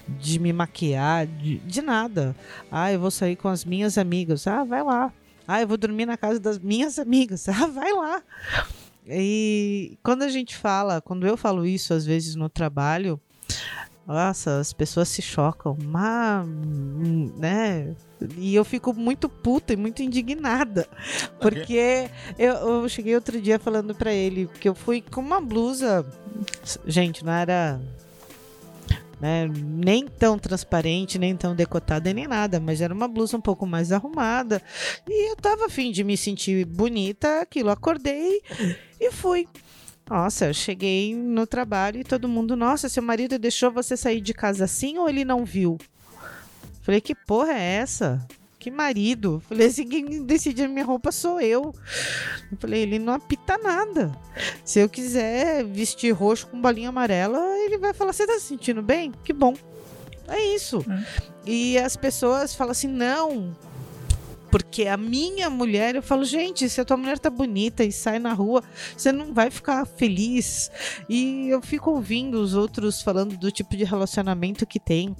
de 0.07 0.39
me 0.39 0.51
maquiar 0.51 1.27
de, 1.27 1.57
de 1.59 1.81
nada. 1.81 2.35
Ah 2.71 2.91
eu 2.91 2.99
vou 2.99 3.11
sair 3.11 3.35
com 3.35 3.47
as 3.47 3.63
minhas 3.63 3.97
amigas. 3.97 4.47
Ah 4.47 4.63
vai 4.63 4.83
lá. 4.83 5.13
Ah 5.47 5.61
eu 5.61 5.67
vou 5.67 5.77
dormir 5.77 6.05
na 6.05 6.17
casa 6.17 6.39
das 6.39 6.59
minhas 6.59 6.99
amigas. 6.99 7.47
Ah 7.49 7.67
vai 7.67 7.91
lá. 7.93 8.23
E 9.07 9.97
quando 10.03 10.23
a 10.23 10.29
gente 10.29 10.55
fala 10.55 11.01
quando 11.01 11.25
eu 11.25 11.35
falo 11.35 11.65
isso 11.65 11.93
às 11.93 12.05
vezes 12.05 12.35
no 12.35 12.49
trabalho 12.49 13.19
nossa, 14.09 14.57
as 14.57 14.73
pessoas 14.73 15.07
se 15.07 15.21
chocam, 15.21 15.77
mas, 15.83 16.47
né? 17.37 17.95
E 18.37 18.55
eu 18.55 18.65
fico 18.65 18.91
muito 18.91 19.29
puta 19.29 19.73
e 19.73 19.77
muito 19.77 20.01
indignada. 20.01 20.87
Porque 21.39 22.09
eu, 22.35 22.53
eu 22.55 22.89
cheguei 22.89 23.13
outro 23.13 23.39
dia 23.39 23.59
falando 23.59 23.93
pra 23.93 24.11
ele 24.11 24.49
que 24.59 24.67
eu 24.67 24.73
fui 24.73 24.99
com 24.99 25.21
uma 25.21 25.39
blusa. 25.39 26.03
Gente, 26.87 27.23
não 27.23 27.31
era. 27.31 27.79
Né, 29.21 29.47
nem 29.53 30.07
tão 30.07 30.39
transparente, 30.39 31.19
nem 31.19 31.35
tão 31.35 31.53
decotada, 31.53 32.11
nem 32.11 32.25
nada, 32.25 32.57
mas 32.57 32.79
era 32.79 32.93
uma 32.93 33.07
blusa 33.07 33.35
um 33.37 33.41
pouco 33.41 33.67
mais 33.67 33.91
arrumada. 33.91 34.59
E 35.07 35.31
eu 35.31 35.35
tava 35.35 35.67
afim 35.67 35.91
de 35.91 36.03
me 36.03 36.17
sentir 36.17 36.65
bonita, 36.65 37.41
aquilo. 37.41 37.69
Acordei 37.69 38.41
e 38.99 39.11
fui. 39.11 39.45
Nossa, 40.09 40.47
eu 40.47 40.53
cheguei 40.53 41.15
no 41.15 41.45
trabalho 41.45 42.01
e 42.01 42.03
todo 42.03 42.27
mundo, 42.27 42.55
nossa, 42.55 42.89
seu 42.89 43.03
marido 43.03 43.37
deixou 43.37 43.69
você 43.71 43.95
sair 43.95 44.19
de 44.21 44.33
casa 44.33 44.65
assim 44.65 44.97
ou 44.97 45.07
ele 45.07 45.23
não 45.23 45.45
viu? 45.45 45.77
Falei, 46.81 46.99
que 46.99 47.13
porra 47.13 47.53
é 47.53 47.75
essa? 47.75 48.27
Que 48.57 48.71
marido? 48.71 49.41
Falei 49.47 49.67
assim, 49.67 49.87
quem 49.87 50.25
decide 50.25 50.63
a 50.63 50.67
minha 50.67 50.83
roupa 50.83 51.11
sou 51.11 51.39
eu. 51.39 51.73
Eu 52.51 52.57
falei, 52.57 52.81
ele 52.81 52.97
não 52.97 53.13
apita 53.13 53.57
nada. 53.59 54.11
Se 54.65 54.79
eu 54.79 54.89
quiser 54.89 55.63
vestir 55.63 56.11
roxo 56.11 56.47
com 56.47 56.59
bolinha 56.59 56.89
amarela, 56.89 57.39
ele 57.59 57.77
vai 57.77 57.93
falar, 57.93 58.11
você 58.11 58.25
tá 58.25 58.33
se 58.33 58.47
sentindo 58.47 58.81
bem? 58.81 59.11
Que 59.23 59.31
bom. 59.31 59.53
É 60.27 60.55
isso. 60.55 60.83
E 61.45 61.77
as 61.77 61.95
pessoas 61.95 62.55
falam 62.55 62.71
assim, 62.71 62.87
não, 62.87 63.55
porque 64.51 64.87
a 64.87 64.97
minha 64.97 65.49
mulher, 65.49 65.95
eu 65.95 66.03
falo, 66.03 66.23
gente, 66.23 66.69
se 66.69 66.81
a 66.81 66.85
tua 66.85 66.97
mulher 66.97 67.19
tá 67.19 67.29
bonita 67.29 67.83
e 67.83 67.91
sai 67.91 68.19
na 68.19 68.33
rua, 68.33 68.63
você 68.95 69.11
não 69.11 69.33
vai 69.33 69.49
ficar 69.49 69.85
feliz. 69.85 70.71
E 71.07 71.49
eu 71.49 71.61
fico 71.61 71.91
ouvindo 71.91 72.41
os 72.41 72.53
outros 72.53 73.01
falando 73.01 73.37
do 73.37 73.51
tipo 73.51 73.75
de 73.75 73.83
relacionamento 73.83 74.65
que 74.65 74.79
tem. 74.79 75.15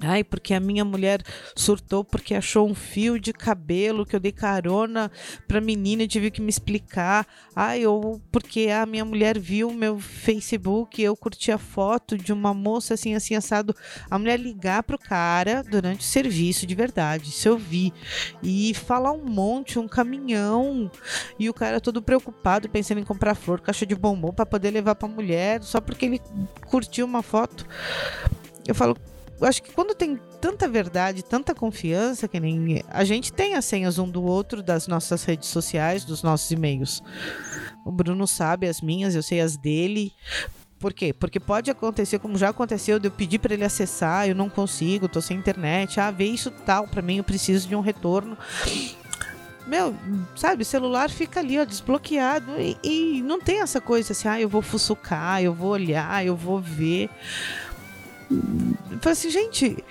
Ai, 0.00 0.22
porque 0.22 0.54
a 0.54 0.60
minha 0.60 0.84
mulher 0.84 1.22
surtou 1.56 2.04
porque 2.04 2.34
achou 2.34 2.68
um 2.68 2.74
fio 2.74 3.18
de 3.18 3.32
cabelo 3.32 4.06
que 4.06 4.14
eu 4.14 4.20
dei 4.20 4.30
carona 4.30 5.10
pra 5.48 5.60
menina 5.60 6.04
e 6.04 6.08
tive 6.08 6.30
que 6.30 6.40
me 6.40 6.50
explicar. 6.50 7.26
Ai, 7.54 7.84
ou 7.84 8.20
porque 8.30 8.68
a 8.68 8.86
minha 8.86 9.04
mulher 9.04 9.38
viu 9.38 9.72
meu 9.72 9.98
Facebook 9.98 11.00
e 11.00 11.04
eu 11.04 11.16
curti 11.16 11.50
a 11.50 11.58
foto 11.58 12.16
de 12.16 12.32
uma 12.32 12.54
moça 12.54 12.94
assim, 12.94 13.14
assim, 13.14 13.34
assado. 13.34 13.74
A 14.08 14.18
mulher 14.18 14.38
ligar 14.38 14.84
pro 14.84 14.98
cara 14.98 15.64
durante 15.64 16.00
o 16.00 16.08
serviço, 16.08 16.64
de 16.64 16.74
verdade, 16.76 17.30
isso 17.30 17.48
eu 17.48 17.58
vi. 17.58 17.92
E 18.40 18.72
falar 18.74 19.10
um 19.10 19.24
monte, 19.24 19.80
um 19.80 19.88
caminhão. 19.88 20.88
E 21.38 21.50
o 21.50 21.54
cara 21.54 21.80
todo 21.80 22.00
preocupado, 22.00 22.68
pensando 22.68 23.00
em 23.00 23.04
comprar 23.04 23.34
flor, 23.34 23.60
caixa 23.60 23.84
de 23.84 23.96
bombom 23.96 24.32
pra 24.32 24.46
poder 24.46 24.70
levar 24.70 24.94
pra 24.94 25.08
mulher, 25.08 25.62
só 25.64 25.80
porque 25.80 26.06
ele 26.06 26.20
curtiu 26.66 27.04
uma 27.04 27.22
foto. 27.22 27.66
eu 28.66 28.74
falo, 28.74 28.96
acho 29.46 29.62
que 29.62 29.72
quando 29.72 29.94
tem 29.94 30.18
tanta 30.40 30.68
verdade, 30.68 31.22
tanta 31.22 31.54
confiança, 31.54 32.28
que 32.28 32.40
nem 32.40 32.82
a 32.88 33.04
gente 33.04 33.32
tem 33.32 33.54
as 33.54 33.64
senhas 33.64 33.98
um 33.98 34.08
do 34.08 34.22
outro 34.22 34.62
das 34.62 34.86
nossas 34.86 35.24
redes 35.24 35.48
sociais, 35.48 36.04
dos 36.04 36.22
nossos 36.22 36.50
e-mails. 36.50 37.02
O 37.84 37.92
Bruno 37.92 38.26
sabe 38.26 38.68
as 38.68 38.80
minhas, 38.80 39.14
eu 39.14 39.22
sei 39.22 39.40
as 39.40 39.56
dele. 39.56 40.12
Por 40.78 40.92
quê? 40.92 41.12
Porque 41.12 41.40
pode 41.40 41.70
acontecer, 41.70 42.18
como 42.18 42.38
já 42.38 42.50
aconteceu, 42.50 42.98
de 42.98 43.08
eu 43.08 43.10
pedir 43.10 43.38
para 43.40 43.52
ele 43.52 43.64
acessar, 43.64 44.28
eu 44.28 44.34
não 44.34 44.48
consigo, 44.48 45.08
tô 45.08 45.20
sem 45.20 45.36
internet. 45.36 45.98
Ah, 45.98 46.10
vê 46.10 46.24
isso 46.24 46.50
tal, 46.50 46.86
para 46.86 47.02
mim 47.02 47.16
eu 47.16 47.24
preciso 47.24 47.68
de 47.68 47.74
um 47.74 47.80
retorno. 47.80 48.36
Meu, 49.66 49.94
sabe, 50.34 50.64
celular 50.64 51.10
fica 51.10 51.40
ali, 51.40 51.58
ó, 51.58 51.64
desbloqueado 51.64 52.52
e, 52.58 52.78
e 52.82 53.22
não 53.22 53.38
tem 53.38 53.60
essa 53.60 53.82
coisa 53.82 54.12
assim, 54.12 54.26
ah, 54.26 54.40
eu 54.40 54.48
vou 54.48 54.62
fuçucar, 54.62 55.42
eu 55.42 55.52
vou 55.52 55.70
olhar, 55.70 56.24
eu 56.24 56.34
vou 56.34 56.58
ver. 56.60 57.10
Falo 58.28 59.12
assim, 59.12 59.30
gente, 59.30 59.82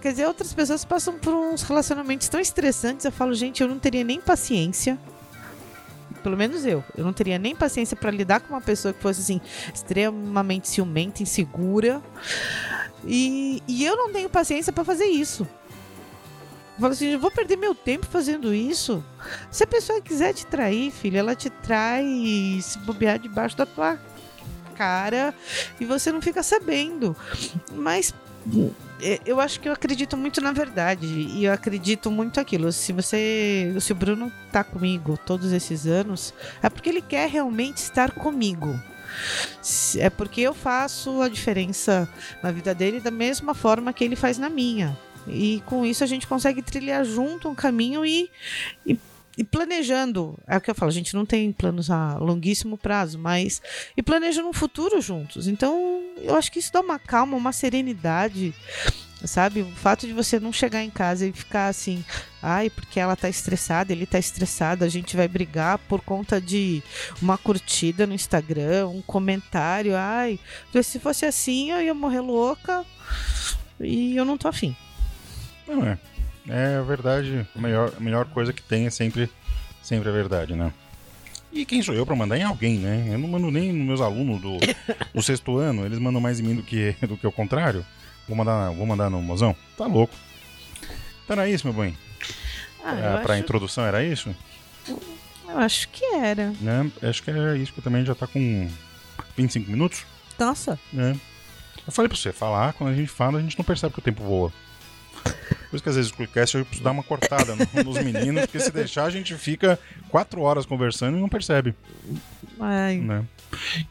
quer 0.00 0.12
dizer, 0.12 0.26
outras 0.26 0.52
pessoas 0.52 0.84
passam 0.84 1.18
por 1.18 1.34
uns 1.34 1.62
relacionamentos 1.62 2.28
tão 2.28 2.40
estressantes. 2.40 3.04
Eu 3.04 3.12
falo, 3.12 3.34
gente, 3.34 3.62
eu 3.62 3.68
não 3.68 3.78
teria 3.78 4.04
nem 4.04 4.20
paciência 4.20 4.98
pelo 6.26 6.36
menos 6.36 6.66
eu, 6.66 6.82
eu 6.96 7.04
não 7.04 7.12
teria 7.12 7.38
nem 7.38 7.54
paciência 7.54 7.96
para 7.96 8.10
lidar 8.10 8.40
com 8.40 8.52
uma 8.52 8.60
pessoa 8.60 8.92
que 8.92 9.00
fosse 9.00 9.20
assim, 9.20 9.40
extremamente 9.72 10.68
ciumenta, 10.68 11.22
insegura. 11.22 12.02
E, 13.04 13.62
e 13.68 13.84
eu 13.84 13.96
não 13.96 14.12
tenho 14.12 14.28
paciência 14.28 14.72
para 14.72 14.82
fazer 14.82 15.04
isso. 15.04 15.46
Eu 16.74 16.80
falo 16.80 16.92
assim, 16.92 17.06
eu 17.06 17.20
vou 17.20 17.30
perder 17.30 17.56
meu 17.56 17.76
tempo 17.76 18.06
fazendo 18.06 18.52
isso. 18.52 19.04
Se 19.52 19.62
a 19.62 19.68
pessoa 19.68 20.00
quiser 20.00 20.34
te 20.34 20.44
trair, 20.44 20.90
filha, 20.90 21.20
ela 21.20 21.36
te 21.36 21.48
trai 21.48 22.04
se 22.60 22.76
bobear 22.80 23.20
debaixo 23.20 23.56
da 23.56 23.64
tua 23.64 23.96
cara 24.76 25.34
e 25.80 25.84
você 25.84 26.12
não 26.12 26.20
fica 26.20 26.42
sabendo. 26.42 27.16
Mas 27.72 28.14
é, 29.00 29.20
eu 29.26 29.40
acho 29.40 29.60
que 29.60 29.68
eu 29.68 29.72
acredito 29.72 30.16
muito 30.16 30.40
na 30.40 30.52
verdade 30.52 31.06
e 31.06 31.44
eu 31.44 31.52
acredito 31.52 32.10
muito 32.10 32.40
aquilo. 32.40 32.72
Se 32.72 32.92
você, 32.92 33.74
se 33.80 33.92
o 33.92 33.94
Bruno 33.94 34.32
tá 34.52 34.62
comigo 34.62 35.18
todos 35.24 35.52
esses 35.52 35.86
anos, 35.86 36.32
é 36.62 36.68
porque 36.68 36.88
ele 36.88 37.02
quer 37.02 37.28
realmente 37.28 37.78
estar 37.78 38.12
comigo. 38.12 38.78
É 39.98 40.10
porque 40.10 40.42
eu 40.42 40.54
faço 40.54 41.22
a 41.22 41.28
diferença 41.28 42.08
na 42.42 42.50
vida 42.50 42.74
dele 42.74 43.00
da 43.00 43.10
mesma 43.10 43.54
forma 43.54 43.92
que 43.92 44.04
ele 44.04 44.16
faz 44.16 44.38
na 44.38 44.50
minha. 44.50 44.96
E 45.26 45.62
com 45.66 45.84
isso 45.84 46.04
a 46.04 46.06
gente 46.06 46.26
consegue 46.26 46.62
trilhar 46.62 47.04
junto 47.04 47.48
um 47.48 47.54
caminho 47.54 48.04
e, 48.06 48.30
e 48.84 48.98
e 49.36 49.44
planejando, 49.44 50.38
é 50.46 50.56
o 50.56 50.60
que 50.60 50.70
eu 50.70 50.74
falo, 50.74 50.88
a 50.88 50.94
gente 50.94 51.14
não 51.14 51.26
tem 51.26 51.52
planos 51.52 51.90
a 51.90 52.16
longuíssimo 52.16 52.78
prazo, 52.78 53.18
mas 53.18 53.60
e 53.96 54.02
planejando 54.02 54.48
um 54.48 54.52
futuro 54.52 55.00
juntos. 55.00 55.46
Então, 55.46 56.02
eu 56.22 56.34
acho 56.34 56.50
que 56.50 56.58
isso 56.58 56.72
dá 56.72 56.80
uma 56.80 56.98
calma, 56.98 57.36
uma 57.36 57.52
serenidade, 57.52 58.54
sabe? 59.24 59.60
O 59.60 59.70
fato 59.72 60.06
de 60.06 60.14
você 60.14 60.40
não 60.40 60.52
chegar 60.52 60.82
em 60.82 60.88
casa 60.88 61.26
e 61.26 61.32
ficar 61.32 61.68
assim, 61.68 62.02
ai, 62.42 62.70
porque 62.70 62.98
ela 62.98 63.14
tá 63.14 63.28
estressada, 63.28 63.92
ele 63.92 64.06
tá 64.06 64.18
estressado, 64.18 64.84
a 64.84 64.88
gente 64.88 65.14
vai 65.14 65.28
brigar 65.28 65.78
por 65.80 66.00
conta 66.00 66.40
de 66.40 66.82
uma 67.20 67.36
curtida 67.36 68.06
no 68.06 68.14
Instagram, 68.14 68.88
um 68.88 69.02
comentário, 69.02 69.94
ai, 69.94 70.38
se 70.82 70.98
fosse 70.98 71.26
assim, 71.26 71.72
eu 71.72 71.82
ia 71.82 71.92
morrer 71.92 72.20
louca 72.20 72.86
e 73.78 74.16
eu 74.16 74.24
não 74.24 74.38
tô 74.38 74.48
afim. 74.48 74.74
Não 75.68 75.84
é. 75.84 75.98
É 76.48 76.80
verdade, 76.82 77.46
a 77.54 77.60
melhor, 77.60 77.92
a 77.96 78.00
melhor 78.00 78.26
coisa 78.26 78.52
que 78.52 78.62
tem 78.62 78.86
é 78.86 78.90
sempre, 78.90 79.28
sempre 79.82 80.08
a 80.08 80.12
verdade, 80.12 80.54
né? 80.54 80.72
E 81.52 81.64
quem 81.64 81.82
sou 81.82 81.94
eu 81.94 82.04
para 82.04 82.14
mandar 82.14 82.36
em 82.36 82.42
alguém, 82.42 82.78
né? 82.78 83.08
Eu 83.08 83.18
não 83.18 83.28
mando 83.28 83.50
nem 83.50 83.72
nos 83.72 83.86
meus 83.86 84.00
alunos 84.00 84.40
do, 84.40 84.58
do 85.14 85.22
sexto 85.22 85.56
ano, 85.58 85.86
eles 85.86 85.98
mandam 85.98 86.20
mais 86.20 86.38
em 86.38 86.42
mim 86.42 86.54
do 86.54 86.62
que, 86.62 86.94
do 87.02 87.16
que 87.16 87.26
o 87.26 87.32
contrário. 87.32 87.84
Vou 88.28 88.36
mandar, 88.36 88.70
vou 88.70 88.86
mandar 88.86 89.08
no 89.08 89.22
mozão? 89.22 89.56
Tá 89.76 89.86
louco. 89.86 90.14
Então 91.24 91.34
era 91.34 91.48
isso, 91.48 91.66
meu 91.66 91.74
bem. 91.74 91.96
Ah, 92.84 93.20
pra 93.22 93.34
acho... 93.34 93.42
introdução 93.42 93.84
era 93.84 94.04
isso? 94.04 94.34
Eu 95.48 95.58
acho 95.58 95.88
que 95.88 96.04
era. 96.04 96.52
Né? 96.60 96.90
Acho 97.02 97.22
que 97.22 97.30
era 97.30 97.56
isso, 97.56 97.72
que 97.72 97.80
também 97.80 98.04
já 98.04 98.14
tá 98.14 98.26
com 98.26 98.68
25 99.36 99.70
minutos. 99.70 100.04
Nossa. 100.38 100.78
É. 100.96 101.16
Eu 101.86 101.92
falei 101.92 102.08
pra 102.08 102.18
você, 102.18 102.32
falar, 102.32 102.72
quando 102.74 102.90
a 102.90 102.94
gente 102.94 103.08
fala, 103.08 103.38
a 103.38 103.42
gente 103.42 103.56
não 103.56 103.64
percebe 103.64 103.94
que 103.94 104.00
o 104.00 104.02
tempo 104.02 104.22
voa. 104.22 104.52
Por 105.70 105.76
isso 105.76 105.82
que 105.82 105.88
às 105.88 105.96
vezes 105.96 106.10
o 106.10 106.14
Quickcast 106.14 106.56
eu 106.56 106.64
preciso 106.64 106.84
dar 106.84 106.92
uma 106.92 107.02
cortada 107.02 107.54
no, 107.54 107.66
nos 107.84 108.02
meninos, 108.02 108.42
porque 108.42 108.60
se 108.60 108.70
deixar 108.70 109.04
a 109.04 109.10
gente 109.10 109.34
fica 109.34 109.78
quatro 110.08 110.40
horas 110.42 110.64
conversando 110.64 111.16
e 111.16 111.20
não 111.20 111.28
percebe. 111.28 111.74
Ai. 112.60 112.98
Né? 112.98 113.24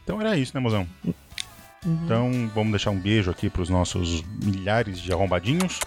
Então 0.02 0.20
era 0.20 0.36
isso, 0.36 0.52
né, 0.54 0.60
mozão? 0.60 0.86
Uhum. 1.04 2.00
Então 2.04 2.50
vamos 2.54 2.72
deixar 2.72 2.90
um 2.90 2.98
beijo 2.98 3.30
aqui 3.30 3.48
para 3.48 3.62
os 3.62 3.68
nossos 3.68 4.22
milhares 4.42 4.98
de 4.98 5.12
arrombadinhos. 5.12 5.78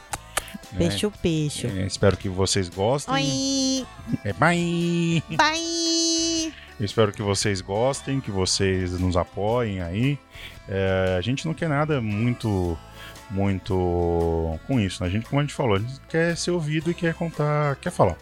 Peixe 0.77 1.05
né? 1.05 1.13
peixe. 1.21 1.67
É, 1.67 1.85
espero 1.85 2.15
que 2.15 2.29
vocês 2.29 2.69
gostem. 2.69 3.13
Oi! 3.13 3.87
É, 4.23 4.33
bye! 4.33 5.23
Bye! 5.35 6.53
Eu 6.79 6.85
espero 6.85 7.11
que 7.11 7.21
vocês 7.21 7.59
gostem, 7.59 8.21
que 8.21 8.31
vocês 8.31 8.97
nos 8.99 9.17
apoiem 9.17 9.81
aí. 9.81 10.17
É, 10.67 11.15
a 11.17 11.21
gente 11.21 11.45
não 11.45 11.53
quer 11.53 11.67
nada 11.67 11.99
muito 11.99 12.77
muito 13.29 14.59
com 14.67 14.79
isso. 14.79 15.03
Né? 15.03 15.09
A 15.09 15.11
gente, 15.11 15.25
como 15.27 15.39
a 15.39 15.43
gente 15.43 15.53
falou, 15.53 15.75
a 15.75 15.79
gente 15.79 15.99
quer 16.09 16.35
ser 16.35 16.51
ouvido 16.51 16.89
e 16.91 16.93
quer 16.93 17.13
contar, 17.13 17.75
quer 17.77 17.91
falar, 17.91 18.17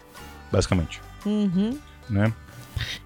basicamente. 0.50 1.00
Uhum. 1.24 1.78
Né? 2.08 2.32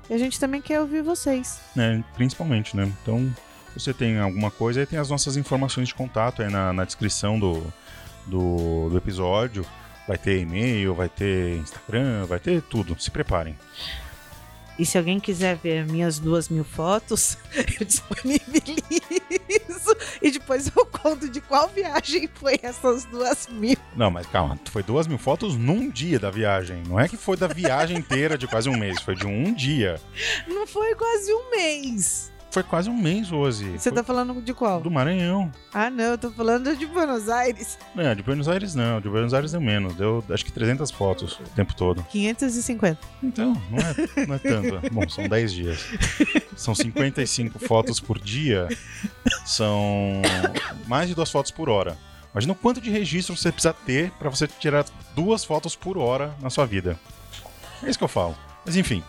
E 0.09 0.15
a 0.15 0.19
gente 0.19 0.39
também 0.39 0.61
quer 0.61 0.81
ouvir 0.81 1.03
vocês. 1.03 1.61
É, 1.77 2.03
principalmente, 2.15 2.77
né? 2.77 2.91
Então, 3.03 3.35
se 3.73 3.81
você 3.81 3.95
tem 3.95 4.19
alguma 4.19 4.51
coisa, 4.51 4.81
aí 4.81 4.87
tem 4.87 4.99
as 4.99 5.09
nossas 5.11 5.37
informações 5.37 5.89
de 5.89 5.95
contato 5.95 6.43
aí 6.43 6.51
na, 6.51 6.73
na 6.73 6.85
descrição 6.85 7.39
do, 7.39 7.63
do, 8.27 8.91
do 8.91 8.97
episódio. 8.97 9.65
Vai 10.07 10.19
ter 10.19 10.41
e-mail, 10.41 10.95
vai 10.95 11.09
ter 11.09 11.57
Instagram, 11.59 12.27
vai 12.27 12.39
ter 12.39 12.61
tudo. 12.63 13.01
Se 13.01 13.11
preparem. 13.11 13.57
E 14.79 14.85
se 14.85 14.99
alguém 14.99 15.21
quiser 15.21 15.57
ver 15.57 15.87
minhas 15.87 16.19
duas 16.19 16.49
mil 16.49 16.65
fotos, 16.65 17.39
eu 17.79 17.87
disponibilizo. 17.87 19.42
E 20.23 20.31
depois 20.31 20.71
eu 20.75 20.87
conto 20.87 21.29
de 21.29 21.41
qual 21.41 21.69
viagem 21.69 22.29
foi 22.35 22.59
essas 22.63 23.05
duas 23.05 23.49
mil. 23.49 23.77
Não, 23.97 24.11
mas 24.11 24.27
calma, 24.27 24.59
foi 24.67 24.83
duas 24.83 25.07
mil 25.07 25.19
fotos 25.19 25.57
num 25.57 25.91
dia 25.91 26.19
da 26.19 26.31
viagem. 26.31 26.83
Não 26.89 26.99
é 26.99 27.09
que 27.09 27.17
foi 27.17 27.37
da 27.37 27.49
viagem 27.49 27.99
inteira 27.99 28.39
de 28.39 28.47
quase 28.47 28.69
um 28.69 28.77
mês, 28.77 29.01
foi 29.01 29.17
de 29.17 29.27
um 29.27 29.53
dia. 29.53 30.01
Não 30.47 30.67
foi 30.67 30.95
quase 30.95 31.33
um 31.33 31.51
mês. 31.51 32.33
Foi 32.53 32.63
quase 32.63 32.91
um 32.91 32.97
mês, 32.97 33.31
Rose. 33.31 33.65
Você 33.65 33.89
Foi 33.89 33.93
tá 33.93 34.05
falando 34.05 34.39
de 34.43 34.53
qual? 34.53 34.79
Do 34.79 34.91
Maranhão. 34.91 35.51
Ah, 35.73 35.89
não, 35.89 36.05
eu 36.05 36.19
tô 36.19 36.31
falando 36.31 36.77
de 36.77 36.85
Buenos 36.85 37.31
Aires. 37.31 37.79
Não, 37.95 38.15
de 38.15 38.23
Buenos 38.23 38.47
Aires 38.47 38.75
não. 38.75 39.01
De 39.01 39.09
Buenos 39.09 39.33
Aires 39.33 39.53
deu 39.53 39.61
menos. 39.61 39.95
Deu 39.95 40.23
acho 40.29 40.45
que 40.45 40.53
300 40.53 40.91
fotos 40.91 41.41
o 41.41 41.45
tempo 41.57 41.75
todo. 41.75 42.05
550. 42.11 42.99
Então, 43.23 43.55
não 43.71 43.79
é, 43.79 44.27
não 44.27 44.35
é 44.35 44.39
tanto. 44.39 44.93
Bom, 44.93 45.09
são 45.09 45.27
10 45.27 45.53
dias. 45.53 45.87
São 46.57 46.75
55 46.75 47.59
fotos 47.67 47.99
por 48.01 48.19
dia. 48.19 48.69
São 49.45 50.23
mais 50.87 51.09
de 51.09 51.15
duas 51.15 51.31
fotos 51.31 51.51
por 51.51 51.69
hora. 51.69 51.97
Imagina 52.33 52.53
o 52.53 52.57
quanto 52.57 52.81
de 52.81 52.91
registro 52.91 53.37
você 53.37 53.53
precisa 53.53 53.75
ter 53.75 54.11
para 54.13 54.31
você 54.31 54.47
tirar 54.47 54.85
duas 55.15 55.45
fotos 55.45 55.77
por 55.77 55.99
hora 55.99 56.35
na 56.41 56.49
sua 56.51 56.65
vida. 56.67 56.99
É 57.83 57.91
isso 57.91 57.99
que 57.99 58.05
eu 58.05 58.09
falo. 58.09 58.37
Mas 58.65 58.77
enfim, 58.77 59.03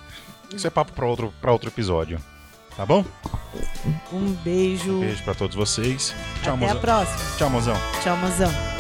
isso 0.53 0.67
é 0.67 0.69
papo 0.69 0.91
para 0.93 1.05
outro, 1.05 1.33
pra 1.39 1.51
outro 1.51 1.69
episódio. 1.69 2.19
Tá 2.75 2.85
bom? 2.85 3.05
Um 4.11 4.33
beijo. 4.43 4.93
Um 4.97 4.99
beijo 5.01 5.23
para 5.23 5.35
todos 5.35 5.55
vocês. 5.55 6.13
Tchau, 6.41 6.55
Até 6.55 6.65
mozão. 6.65 6.77
a 6.77 6.79
próxima. 6.81 7.37
Tchau, 7.37 7.49
mozão. 7.49 7.75
Tchau, 8.03 8.17
mozão. 8.17 8.72